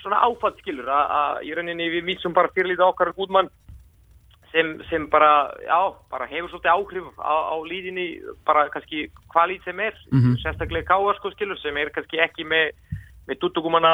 svona 0.00 0.20
áfatt 0.24 0.60
skilur 0.60 0.88
að, 0.92 1.42
í 1.48 1.52
rauninni 1.56 1.90
við 1.92 2.06
missum 2.08 2.36
bara 2.36 2.52
fyrirlítið 2.56 2.86
okkar 2.86 3.12
gúdmann 3.16 3.50
sem, 4.54 4.68
sem 4.88 5.06
bara, 5.10 5.50
já, 5.66 5.78
bara 6.10 6.26
hefur 6.30 6.48
svolítið 6.52 6.70
áhrif 6.70 7.06
á, 7.18 7.34
á 7.50 7.56
líðinni 7.66 8.06
bara 8.46 8.68
kannski 8.70 9.08
hvað 9.34 9.48
lít 9.50 9.64
sem 9.66 9.80
er 9.82 9.94
Mhm. 10.12 10.36
sérstaklega 10.44 10.86
káa 10.94 11.14
sko 11.18 11.30
skilur 11.34 11.58
sem 11.58 11.76
er 11.76 11.90
kannski 11.90 12.22
ekki 12.22 12.46
með 12.46 12.70
með 13.24 13.38
tuttugumanna 13.40 13.90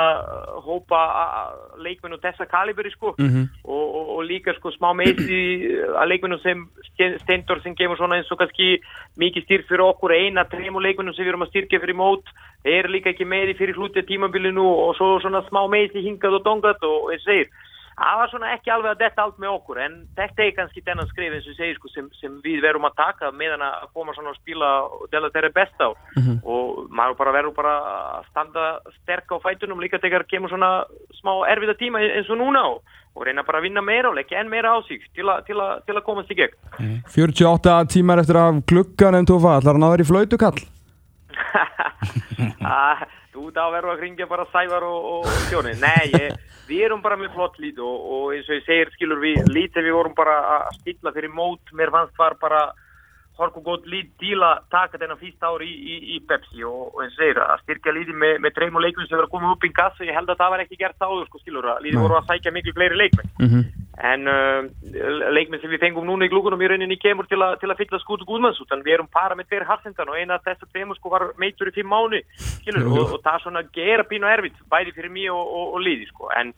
hópa 0.66 0.98
a- 0.98 1.54
leikmenn 1.78 2.14
og 2.16 2.20
þessa 2.20 2.48
kaliberi 2.50 2.90
sko 2.90 3.14
Mhm. 3.18 3.44
og, 3.64 3.94
og, 3.94 4.08
og 4.18 4.24
líka 4.26 4.52
sko 4.58 4.70
smá 4.74 4.90
meisi 4.92 5.70
að 5.86 6.08
leikmennum 6.10 6.42
sem 6.42 6.66
Sten- 6.90 7.18
Steindor 7.20 7.62
sem 7.62 7.74
gefur 7.78 7.96
svona 7.96 8.16
eins 8.18 8.30
og 8.32 8.38
kannski 8.38 8.80
mikið 9.16 9.44
styrk 9.44 9.68
fyrir 9.68 9.86
okkur 9.86 10.10
eina 10.18 10.44
tremu 10.50 10.80
leikmennum 10.82 11.14
sem 11.14 11.24
við 11.24 11.28
erum 11.28 11.42
að 11.46 11.50
styrkja 11.54 11.78
fyrir 11.80 11.94
mót 11.94 12.26
er 12.64 12.88
líka 12.90 13.14
ekki 13.14 13.24
meiri 13.24 13.54
fyrir 13.54 13.74
hlutið 13.78 14.08
tímabilinu 14.10 14.66
og 14.66 14.96
svo 14.96 15.20
svona 15.22 15.46
smá 15.48 15.62
meisi 15.70 16.02
hingað 16.02 16.34
og 16.34 16.44
dongað 16.44 16.82
og 16.82 17.12
eins 17.12 17.22
segir 17.24 17.46
það 18.00 18.20
var 18.20 18.30
svona 18.32 18.52
ekki 18.54 18.72
alveg 18.72 18.94
að 18.94 19.00
detta 19.02 19.24
allt 19.24 19.40
með 19.42 19.54
okkur 19.58 19.80
en 19.84 19.96
þetta 20.16 20.44
er 20.44 20.54
kannski 20.56 20.82
þennan 20.86 21.08
skrif 21.10 21.34
eins 21.36 21.48
og 21.50 21.56
segir 21.58 21.76
sko 21.76 21.90
sem, 21.92 22.06
sem 22.20 22.38
við 22.44 22.62
verum 22.64 22.86
að 22.88 22.96
taka 23.00 23.30
meðan 23.36 23.64
að 23.66 23.90
koma 23.96 24.14
svona 24.16 24.32
að 24.32 24.38
spila 24.40 24.70
og 24.86 25.04
dela 25.12 25.30
þeirra 25.34 25.52
besta 25.58 25.90
á. 25.90 25.90
Og 26.40 26.88
maður 26.88 27.18
bara 27.20 27.34
verður 27.36 27.56
bara 27.58 27.74
að 27.90 28.30
standa 28.30 28.64
sterk 29.02 29.36
á 29.36 29.36
fætunum 29.44 29.82
líka 29.84 30.00
þegar 30.00 30.24
kemur 30.30 30.52
svona 30.52 30.72
smá 31.20 31.34
erfiða 31.52 31.76
tíma 31.80 32.00
eins 32.06 32.32
og 32.32 32.40
núna 32.40 32.64
og, 32.72 32.96
og 33.14 33.26
reyna 33.28 33.44
bara 33.44 33.60
að 33.60 33.68
vinna 33.68 33.84
meira 33.84 34.08
og 34.08 34.16
leggja 34.16 34.40
enn 34.40 34.52
meira 34.52 34.72
á 34.72 34.78
sig 34.88 35.04
til, 35.12 35.28
a, 35.28 35.40
til, 35.44 35.60
a, 35.60 35.80
til 35.84 35.96
að 35.98 36.06
komast 36.08 36.32
í 36.32 36.38
gegn. 36.40 36.56
48 37.12 37.78
tímar 37.92 38.24
eftir 38.24 38.40
af 38.40 38.64
glugganum 38.70 39.28
Túfa, 39.28 39.58
ætlar 39.60 39.76
hann 39.76 39.88
að 39.88 39.96
vera 39.96 40.06
í 40.06 40.12
flautukall? 40.12 40.60
Ah, 42.64 43.02
Þú 43.30 43.46
þá 43.54 43.62
verður 43.70 43.92
að 43.94 44.00
kringja 44.02 44.26
bara 44.26 44.46
Sævar 44.50 44.82
og, 44.82 45.04
og 45.14 45.26
Stjóni 45.46 45.76
Nei, 45.78 46.10
ég, 46.16 46.36
við 46.66 46.84
erum 46.88 47.02
bara 47.04 47.16
með 47.20 47.34
flott 47.36 47.58
lít 47.62 47.78
og, 47.78 48.06
og 48.14 48.32
eins 48.34 48.48
og 48.50 48.56
ég 48.58 48.64
segir 48.66 48.90
skilur 48.96 49.20
við 49.22 49.50
lít 49.54 49.74
sem 49.76 49.86
við 49.86 49.94
vorum 49.94 50.14
bara 50.18 50.38
að 50.56 50.78
stilla 50.80 51.12
fyrir 51.14 51.30
mót 51.34 51.70
mér 51.78 51.92
fannst 51.94 52.18
var 52.18 52.34
bara 52.42 52.62
Torko 53.40 53.62
gótt 53.64 53.86
lít 53.88 54.10
til 54.20 54.36
að 54.44 54.66
taka 54.68 54.98
þennan 55.00 55.16
fyrsta 55.16 55.48
ár 55.48 55.62
í, 55.64 55.70
í, 55.70 55.94
í 56.12 56.16
Pepsi 56.28 56.60
og, 56.66 56.90
og 56.90 56.98
eins 57.06 57.14
og 57.14 57.22
segir 57.22 57.38
að 57.40 57.62
styrkja 57.62 57.94
líði 57.96 58.12
með, 58.12 58.34
með 58.44 58.56
dreim 58.58 58.76
og 58.76 58.84
leikmenn 58.84 59.06
sem 59.08 59.16
verður 59.16 59.28
að 59.30 59.32
koma 59.36 59.52
upp 59.54 59.64
í 59.64 59.70
gas 59.78 59.96
og 60.02 60.10
ég 60.10 60.18
held 60.18 60.28
að 60.34 60.42
það 60.42 60.50
var 60.52 60.64
ekki 60.66 60.80
gert 60.82 61.06
áður 61.06 61.28
sko 61.30 61.40
skilur 61.40 61.70
að 61.72 61.86
Nei. 61.86 61.94
voru 62.02 62.18
að 62.18 62.28
sækja 62.34 62.52
miklu 62.58 62.74
fleiri 62.76 62.98
leikmenn 63.00 63.30
Mhm. 63.40 63.62
En 64.00 64.28
uh, 64.30 64.68
leikmenn 65.34 65.60
sem 65.60 65.70
við 65.72 65.82
fengum 65.82 66.06
núna 66.08 66.24
í 66.24 66.30
glúkunum 66.32 66.62
í 66.62 66.70
rauninni 66.70 66.96
kemur 67.00 67.28
til, 67.28 67.40
a, 67.44 67.52
til 67.60 67.68
að 67.68 67.82
fylla 67.82 68.00
skútu 68.00 68.26
gúðmanns 68.28 68.60
út 68.62 68.72
en 68.72 68.84
við 68.86 68.96
erum 68.96 69.10
bara 69.12 69.36
með 69.36 69.50
tveir 69.50 69.66
harsendan 69.68 70.08
og 70.08 70.16
eina 70.16 70.38
af 70.38 70.46
þess 70.46 70.64
að 70.64 70.72
tveimur 70.72 70.98
sko 70.98 71.12
var 71.12 71.26
meitur 71.40 71.68
í 71.68 71.74
fimm 71.76 71.92
mánu 71.92 72.22
skilur 72.60 72.86
Jú, 72.86 72.88
jú. 72.88 73.02
og, 73.02 73.14
og 73.16 73.24
það 73.26 73.36
er 73.36 73.44
svona 73.44 73.64
gera 73.76 74.06
pínu 74.08 74.30
erfitt 74.30 74.60
bæði 74.72 74.96
fyrir 74.96 75.12
mig 75.12 75.28
og, 75.32 75.42
og, 75.44 75.74
og 75.76 75.84
líði 75.84 76.08
sko 76.08 76.30
en 76.40 76.54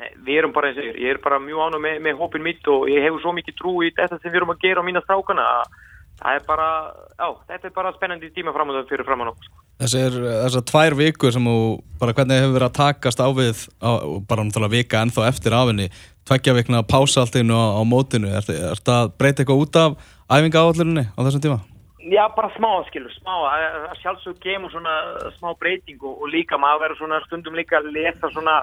eh, 0.00 0.14
við 0.26 0.40
erum 0.42 0.56
bara 0.56 0.72
eins 0.72 0.80
og 0.82 1.02
ég 1.04 1.14
er 1.14 1.22
bara 1.22 1.38
mjög 1.42 1.68
ánum 1.68 1.86
með, 1.86 2.00
með 2.08 2.18
hópin 2.22 2.46
mitt 2.48 2.72
og 2.74 2.88
ég 2.90 3.06
hefur 3.06 3.22
svo 3.22 3.36
mikið 3.38 3.58
trú 3.60 3.76
í 3.86 3.92
þetta 3.94 4.18
sem 4.18 4.32
við 4.32 4.42
erum 4.42 4.56
að 4.56 4.64
gera 4.66 4.82
á 4.82 4.88
mína 4.88 5.04
strákana 5.06 5.46
að 5.60 5.78
það 6.18 6.36
er 6.38 6.44
bara, 6.48 6.68
já, 7.14 7.28
þetta 7.52 7.68
er 7.68 7.74
bara 7.78 7.94
spennandi 7.96 8.30
tíma 8.34 8.54
fram 8.56 8.72
og 8.72 8.78
það 8.78 8.92
fyrir 8.92 9.08
fram 9.08 9.24
að 9.24 9.30
nokkuð 9.30 9.48
sko. 9.48 9.64
Þessar, 9.78 10.64
tvær 10.66 10.96
vikur 10.98 11.34
sem 11.34 11.44
þú, 11.46 11.58
bara 12.00 12.14
hvernig 12.16 12.40
hefur 12.42 12.54
verið 12.56 12.66
að 12.66 12.78
takast 12.80 13.22
á 13.22 13.28
við, 13.30 13.64
og 13.86 14.20
bara 14.26 14.46
náttúrulega 14.46 14.74
vika 14.74 15.02
ennþá 15.04 15.26
eftir 15.30 15.54
afinni, 15.54 15.88
tveggja 16.26 16.56
vikna 16.56 16.82
pása 16.82 17.22
allt 17.22 17.38
einu 17.38 17.54
á, 17.54 17.78
á 17.78 17.82
mótinu, 17.86 18.32
er 18.34 18.46
þetta 18.48 18.96
að 19.04 19.12
breyta 19.20 19.44
eitthvað 19.44 19.62
út 19.62 19.78
af 19.78 20.14
æfinga 20.34 20.64
áallurinni 20.64 21.06
á 21.14 21.20
þessum 21.22 21.44
tíma? 21.46 21.60
Já, 22.08 22.24
bara 22.34 22.50
smá, 22.56 22.70
skilur, 22.88 23.12
smá, 23.20 23.34
að 23.52 23.64
að 23.92 23.96
sjálfsög 24.02 24.42
kemur 24.42 24.72
svona 24.72 24.94
smá 25.36 25.52
breyting 25.60 26.02
og, 26.02 26.24
og 26.24 26.30
líka 26.32 26.58
maður 26.58 26.86
verður 26.86 27.02
svona 27.02 27.22
stundum 27.26 27.58
líka 27.58 27.78
að 27.78 27.90
lesa 27.94 28.30
svona 28.32 28.62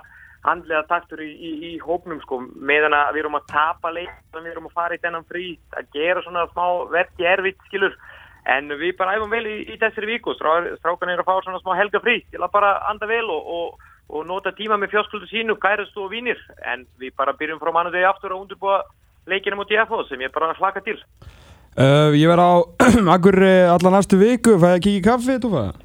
andlega 0.51 0.84
taktur 0.89 1.21
í, 1.23 1.29
í, 1.34 1.51
í 1.69 1.71
hópnum 1.81 2.19
sko, 2.23 2.41
meðan 2.55 2.95
að 2.97 3.15
við 3.15 3.23
erum 3.23 3.38
að 3.39 3.47
tapa 3.51 3.91
leik, 3.93 4.12
við 4.36 4.51
erum 4.51 4.69
að 4.69 4.75
fara 4.77 4.97
í 4.97 5.01
þennan 5.03 5.27
frí, 5.29 5.45
að 5.77 5.89
gera 5.95 6.23
svona 6.25 6.45
smá 6.51 6.65
verki 6.93 7.27
erfitt, 7.29 7.62
skilur, 7.69 7.95
en 8.55 8.69
við 8.79 8.95
bara 8.99 9.15
æfum 9.17 9.34
vel 9.34 9.45
í, 9.49 9.58
í 9.73 9.79
þessari 9.81 10.19
Strá, 10.38 10.53
strákan 10.79 11.13
er 11.13 11.23
að 11.23 11.29
fá 11.29 11.36
svona 11.43 11.62
smá 11.63 11.73
helga 11.79 12.01
frí 12.03 12.19
til 12.31 12.41
að 12.41 12.53
bara 12.53 12.75
anda 12.89 13.10
vel 13.10 13.25
og, 13.34 13.47
og, 13.58 13.88
og 14.10 14.27
nota 14.27 14.53
tíma 14.58 14.77
með 14.77 14.93
fjóskuldu 14.95 15.29
sínu, 15.31 15.58
kærast 15.62 15.97
og 15.97 16.12
vinir, 16.13 16.39
en 16.65 16.86
við 17.01 17.15
bara 17.17 17.34
byrjum 17.38 17.62
frá 17.62 17.73
mannu 17.73 17.93
degi 17.95 18.10
aftur 18.10 18.36
að 18.36 18.45
undirbúa 18.45 18.84
leikina 19.25 19.58
mot 19.58 19.69
DFO 19.69 20.03
sem 20.10 20.21
ég 20.21 20.34
bara 20.34 20.53
hlaka 20.60 20.84
til. 20.86 20.99
Uh, 21.75 22.13
ég 22.15 22.29
verð 22.31 22.45
á 22.45 22.53
akkur 23.17 23.41
allar 23.73 23.97
næstu 23.97 24.21
viku, 24.21 24.60
fæði 24.62 24.77
að 24.77 24.86
kíkja 24.86 25.10
kaffi, 25.10 25.41
þú 25.43 25.58
fæði? 25.58 25.85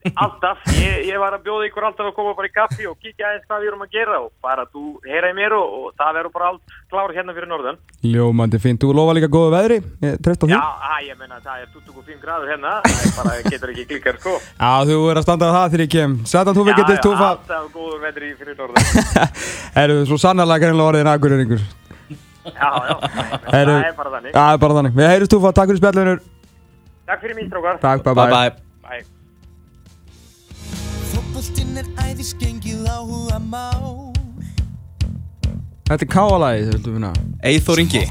Alltaf, 0.00 0.62
ég, 0.80 1.02
ég 1.10 1.18
var 1.20 1.34
að 1.36 1.42
bjóða 1.44 1.66
ykkur 1.68 1.84
alltaf 1.84 2.06
að 2.08 2.14
koma 2.16 2.30
bara 2.32 2.48
í 2.48 2.52
kaffi 2.54 2.86
og 2.88 2.94
kíkja 3.04 3.26
aðeins 3.28 3.44
hvað 3.44 3.60
við 3.60 3.68
erum 3.68 3.82
að 3.84 3.90
gera 3.92 4.14
og 4.22 4.30
bara 4.40 4.64
þú 4.72 4.84
heyra 5.04 5.28
í 5.28 5.34
mér 5.36 5.52
og, 5.58 5.66
og 5.76 5.90
það 6.00 6.14
verður 6.16 6.32
bara 6.38 6.46
allt 6.48 6.62
klár 6.88 7.12
hérna 7.12 7.34
fyrir 7.36 7.50
norðan. 7.50 7.76
Ljómandi 8.08 8.56
fínt, 8.64 8.80
þú 8.80 8.94
lofa 8.96 9.12
líka 9.18 9.28
góðu 9.28 9.50
veðri, 9.52 9.76
ég 10.06 10.16
treyst 10.24 10.40
á 10.40 10.46
því. 10.46 10.54
Já, 10.54 10.64
að, 10.88 11.02
ég 11.04 11.20
menna 11.20 11.36
það 11.44 11.56
er 11.60 11.68
25 11.74 12.16
gráður 12.22 12.48
hérna, 12.54 12.72
það 12.86 13.04
er 13.04 13.12
bara, 13.18 13.34
getur 13.44 13.74
ekki 13.74 13.84
klikkar 13.90 14.16
sko. 14.22 14.32
Já, 14.40 14.72
þú 14.88 14.96
er 15.12 15.20
að 15.20 15.26
standa 15.26 15.44
á 15.52 15.56
það 15.58 15.68
þegar 15.74 15.84
ég 15.84 15.92
kem. 15.92 16.16
Sætan 16.32 16.56
þú 16.56 16.62
Já, 16.64 16.68
við 16.70 16.80
getist 16.80 16.96
já, 16.96 17.04
túfa. 17.04 17.28
alltaf 17.34 17.68
góður 17.76 18.00
veðri 18.06 18.32
fyrir 18.40 18.56
norðan. 18.56 18.84
Erum 19.84 20.00
svo 20.08 20.16
sannarlega 20.24 20.64
greinlega 20.64 20.88
orðin 20.94 21.12
akureyringur. 21.12 21.62
Já, 22.40 22.72
já, 22.88 22.96
það 23.52 23.60
er 23.60 23.92
bara 24.00 24.16
þannig. 28.40 28.60
Bye. 31.10 31.18
Fótboltinn 31.18 31.76
er 31.80 31.88
æðiskengið 32.06 32.86
áhuga 32.90 33.38
má 33.50 33.64
Þetta 35.90 36.04
er 36.06 36.10
káalagi, 36.12 36.60
þú 36.68 36.72
viltu 36.76 36.92
finna. 36.94 37.08
Eithor 37.50 37.80
Ingi, 37.82 38.02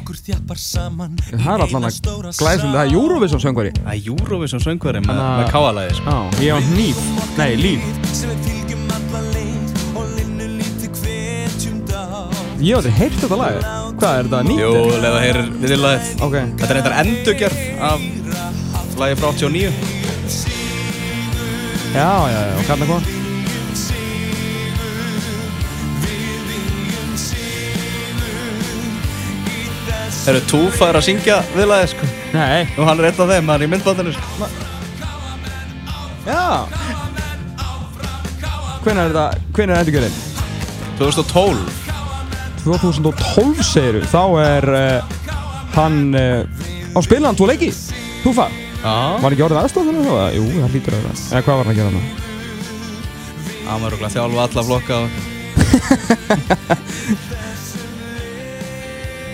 Það 1.32 1.54
er 1.54 1.62
allan 1.64 1.86
að 1.88 2.00
glæsum, 2.36 2.74
það 2.74 2.82
er 2.82 2.92
Eurovision 2.98 3.40
söngvari. 3.40 3.72
það 3.78 3.94
er 3.94 4.10
Eurovision 4.12 4.60
söngveri 4.66 5.00
með, 5.00 5.14
Hanna- 5.14 5.38
með 5.40 5.52
káalæði 5.54 5.94
sko. 5.96 6.04
Já, 6.12 6.44
ég 6.44 6.52
á 6.52 6.60
hníf. 6.60 7.00
Nei, 7.38 7.56
líf. 7.56 7.80
Ég 12.60 12.76
hef 12.76 12.80
aldrei 12.82 12.92
heyrt 12.98 13.22
þetta 13.22 13.38
lag. 13.40 13.62
Hvað 14.00 14.18
er 14.20 14.28
þetta, 14.28 14.42
nýtt? 14.44 14.60
Jú, 14.60 14.72
leða 15.00 15.22
heyrir 15.24 15.48
við 15.62 15.72
til 15.72 15.80
lagið. 15.80 16.10
Ok. 16.28 16.36
Þetta 16.60 16.70
er 16.74 16.80
eitthvað 16.82 17.00
endurgerð 17.06 17.58
af 17.80 19.00
lagi 19.00 19.16
frá 19.22 19.32
89. 19.32 19.99
Já, 21.94 22.30
já, 22.30 22.42
já, 22.46 22.54
og 22.60 22.66
kannar 22.68 22.88
hvað? 22.88 23.08
Eru 30.30 30.42
Túfa 30.46 30.92
er 30.92 31.00
að 31.00 31.06
syngja 31.08 31.40
við 31.56 31.66
lagið 31.72 31.92
sko. 31.96 32.08
Nei. 32.36 32.68
Og 32.78 32.86
hann 32.86 33.00
er 33.02 33.10
einn 33.10 33.22
af 33.24 33.32
þeim, 33.32 33.50
hann 33.50 33.56
er 33.56 33.66
í 33.66 33.72
myndbandinu 33.72 34.14
sko. 34.14 34.50
Já. 36.28 36.46
Hvenær 38.84 39.08
er 39.08 39.10
þetta, 39.10 39.26
hvenær 39.58 39.74
er 39.74 39.82
endurgjörðin? 39.82 40.22
2012. 41.02 41.66
2012 42.68 43.66
segiru, 43.66 44.06
þá 44.12 44.24
er 44.46 44.74
uh, 44.78 45.20
hann 45.74 46.02
uh, 46.14 46.46
á 46.94 47.00
spilan 47.02 47.40
tvo 47.40 47.50
leiki. 47.50 47.74
Túfa. 48.22 48.52
Var 48.80 49.32
ekki 49.36 49.44
orðið 49.44 49.62
aðstofnum 49.64 50.06
þá? 50.06 50.14
Jú, 50.38 50.44
það 50.56 50.72
hlýtur 50.76 50.94
að 50.96 51.02
vera. 51.04 51.16
Eða 51.30 51.44
hvað 51.44 51.56
var 51.60 51.66
hann 51.66 51.74
að 51.74 51.80
gera 51.80 51.92
hann? 51.92 52.08
Hann 53.70 53.82
var 53.84 53.92
að 53.98 54.14
þjálfa 54.16 54.42
alla 54.48 54.64
flokka 54.70 54.96
og 55.04 55.10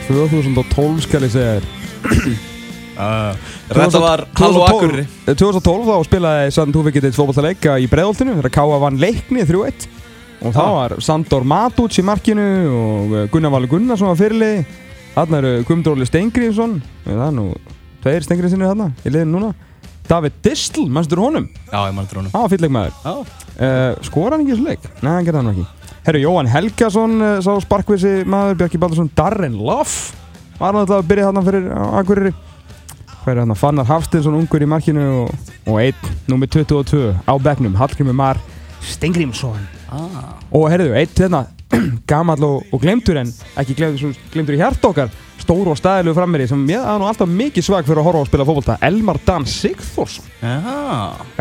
2012 0.09 1.05
skal 1.05 1.23
ég 1.25 1.31
segja 1.33 1.53
þér. 1.55 1.65
Þetta 2.95 3.99
var 3.99 4.23
2012 4.37 4.65
Akureyri 4.69 5.05
2012 5.27 5.87
þá 5.89 5.95
spilaði 6.07 6.51
Sandur 6.55 6.77
Túfikitins 6.79 7.17
fótballtaleika 7.19 7.75
í 7.83 7.87
breiðoltinu 7.91 8.37
þegar 8.37 8.53
Káa 8.55 8.77
vann 8.85 8.99
leikni 9.01 9.43
3-1 9.47 9.87
og 10.45 10.55
þá 10.55 10.63
var 10.77 10.95
Sandor 11.03 11.43
Matuc 11.47 11.97
í 11.99 12.05
markinu 12.05 12.45
og 12.71 13.15
eh, 13.15 13.25
Gunnar 13.33 13.51
Valur 13.55 13.71
Gunnarsson 13.73 14.11
var 14.11 14.19
fyrirlið 14.19 14.63
þarna 15.15 15.41
eru 15.41 15.51
Guðmundur 15.67 15.95
Óli 15.97 16.07
Stengriðsson 16.07 16.77
það 17.03 17.25
er 17.27 17.35
nú 17.35 17.49
tveir 18.05 18.25
Stengriðssonir 18.25 18.69
þarna 18.69 18.91
í 19.01 19.11
liðinu 19.11 19.39
núna. 19.39 19.53
David 20.05 20.37
Distl, 20.45 20.85
mannstur 20.93 21.21
honum? 21.23 21.47
Já, 21.71 21.79
ég 21.87 21.95
mann 21.97 22.05
drónum 22.09 22.29
hann 22.29 22.43
var 22.43 22.51
fyllegmaður 22.51 22.97
Já, 23.01 23.13
uh, 23.65 24.03
skora 24.05 24.35
hann 24.35 24.43
ekki 24.43 24.53
þessu 24.53 24.67
leik? 24.67 24.83
Nei, 25.01 25.09
hann 25.09 25.25
gerði 25.25 25.41
hann 25.41 25.49
ekki. 25.55 25.93
Herru, 26.05 26.21
Jóhann 26.21 26.51
Helgason 26.51 27.15
uh, 27.17 27.31
sá 27.41 27.49
sparkvísi 27.63 28.11
maður, 28.29 28.59
Bjarki 28.59 28.81
Baldursson, 28.81 29.09
Darren 29.17 29.57
Loff 29.57 30.13
var 30.59 30.77
náttúrulega 30.77 31.01
að 31.01 31.09
byrja 31.09 31.31
þarna 31.31 31.45
fyrir 31.47 31.65
Akureyri. 32.01 32.33
Hver 33.23 33.33
er 33.33 33.41
þarna, 33.41 33.57
Fannar 33.57 33.89
Hafstinsson 33.89 34.37
ungur 34.37 34.61
í 34.61 34.69
markinu 34.69 35.07
og, 35.23 35.51
og 35.65 35.81
einn, 35.81 36.13
nummi 36.29 36.45
22 36.53 37.01
á 37.25 37.33
bekknum, 37.41 37.73
Hallgrimur 37.81 38.13
Mar 38.13 38.41
Stengrimsson 38.85 39.65
ah. 39.89 40.35
og 40.53 40.69
herru, 40.69 40.91
einn 40.93 41.17
hérna 41.17 41.47
gamall 42.11 42.45
og, 42.45 42.69
og 42.69 42.85
glemtur 42.85 43.17
en 43.17 43.33
ekki 43.57 43.73
glemtur, 43.79 44.13
glemtur 44.29 44.53
í 44.53 44.61
hjart 44.61 44.85
okkar 44.85 45.09
stóru 45.45 45.71
og 45.73 45.77
stæðilegu 45.79 46.17
frammeri 46.17 46.47
sem 46.49 46.65
ég 46.73 46.81
er 46.81 46.99
nú 46.99 47.07
alltaf 47.07 47.29
mikið 47.29 47.63
svag 47.69 47.85
fyrir 47.87 48.01
að 48.01 48.07
horfa 48.09 48.23
að 48.25 48.29
spila 48.31 48.47
fótbolta. 48.49 48.77
Elmar 48.89 49.19
Dan 49.25 49.45
Sigþórsson. 49.49 50.25
Já, 50.41 50.59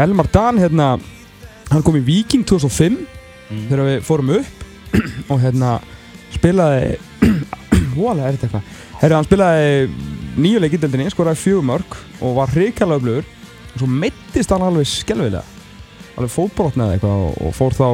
Elmar 0.05 0.29
Dan 0.33 0.61
hérna 0.62 0.93
hann 1.73 1.83
kom 1.83 1.97
í 1.99 2.05
Viking 2.07 2.45
2005 2.47 3.03
Mm. 3.45 3.67
þegar 3.69 3.81
við 3.85 3.99
fórum 4.07 4.31
upp 4.38 4.62
og 5.35 5.40
hérna 5.43 5.75
spilaði 6.33 6.95
voðalega 7.93 8.29
er 8.31 8.38
þetta 8.38 8.47
eitthvað. 8.47 8.71
Herru 9.03 9.17
hann 9.19 9.27
spilaði 9.27 9.67
nýju 10.40 10.62
leik 10.64 10.77
í 10.77 10.81
deildinni 10.81 11.11
skoraði 11.12 11.43
fjögur 11.43 11.67
mörg 11.69 11.99
og 12.25 12.33
var 12.38 12.55
hrikalega 12.55 12.97
öflugur. 13.03 13.29
Og 13.75 13.83
svo 13.83 13.88
meittist 14.01 14.55
hann 14.55 14.64
alveg 14.64 14.88
skelvilega 14.88 15.45
alveg 16.17 16.33
fótbrotnaði 16.33 16.97
eitthvað 16.97 17.23
og- 17.29 17.38
og 17.45 17.55
fór 17.61 17.77
þá 17.77 17.87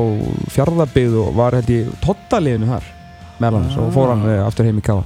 fjarðabið 0.55 1.19
og 1.25 1.35
var 1.43 1.59
held 1.59 1.71
í 1.75 1.81
tottaliðinu 2.07 2.71
þar 2.71 2.89
meðal 3.41 3.63
hans 3.65 3.77
og 3.81 3.91
fór 3.99 4.11
hann 4.15 4.25
eh, 4.31 4.43
aftur 4.47 4.69
heim 4.71 4.79
í 4.79 4.87
Káa 4.87 5.03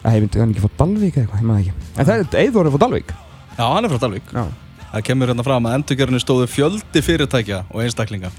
Það 0.00 0.14
hefði 0.16 0.40
hann 0.40 0.52
ekki 0.54 0.64
fótt 0.64 0.78
Dalvík 0.80 1.16
eða 1.16 1.24
eitthvað, 1.26 1.40
ég 1.40 1.48
maður 1.50 1.64
ekki. 1.64 1.88
En 1.96 2.08
það 2.08 2.22
er 2.22 2.38
Eithor 2.44 2.68
er 2.68 2.74
fótt 2.74 2.84
Dalvík. 2.86 3.10
Já, 3.56 3.64
hann 3.66 3.84
er 3.84 3.92
frá 3.92 4.02
Dalvík. 4.04 4.30
Já. 4.32 4.44
Það 4.90 5.02
kemur 5.06 5.30
hérna 5.30 5.44
fram 5.46 5.66
að 5.68 5.74
endurgerðinu 5.78 6.20
stóðu 6.22 6.46
fjöldi 6.50 7.02
fyrirtækja 7.04 7.60
og 7.68 7.82
einstaklinga. 7.84 8.30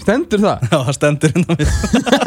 Stendur 0.00 0.40
það? 0.42 0.64
Já, 0.70 0.78
það 0.88 0.96
stendur 0.96 1.34
hérna 1.34 1.56
við. 1.60 1.74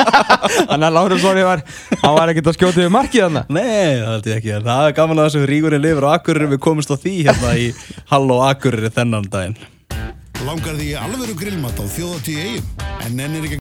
Þannig 0.69 0.85
að 0.87 0.93
Lárum 0.95 1.21
Sóri 1.21 1.43
var, 1.45 1.63
hann 2.03 2.15
var 2.15 2.31
ekkert 2.31 2.51
að 2.51 2.57
skjóta 2.57 2.81
yfir 2.81 2.93
markið 2.93 3.25
hann 3.25 3.39
Nei, 3.53 3.97
það 3.99 4.11
held 4.13 4.29
ég 4.29 4.39
ekki. 4.39 4.53
Það 4.69 4.83
er 4.85 4.95
gaman 5.01 5.21
að 5.21 5.27
þessu 5.27 5.49
rígurinn 5.51 5.83
lifur 5.83 6.07
á 6.07 6.09
Akureyri. 6.15 6.49
Við 6.53 6.61
komumst 6.63 6.93
á 6.93 6.97
því 6.97 7.15
hérna 7.27 7.53
í 7.59 7.67
Halló 8.13 8.39
Akureyri 8.47 8.93
þennan 8.93 9.27
daginn. 9.33 9.57
Langar 10.45 10.77
því 10.77 10.91
í 10.93 10.97
alvöru 11.01 11.33
grillmat 11.37 11.81
á 11.81 11.85
þjóðatíu 11.91 12.37
eigum 12.45 12.87
en 13.07 13.21
ennir 13.23 13.45
ekki 13.47 13.55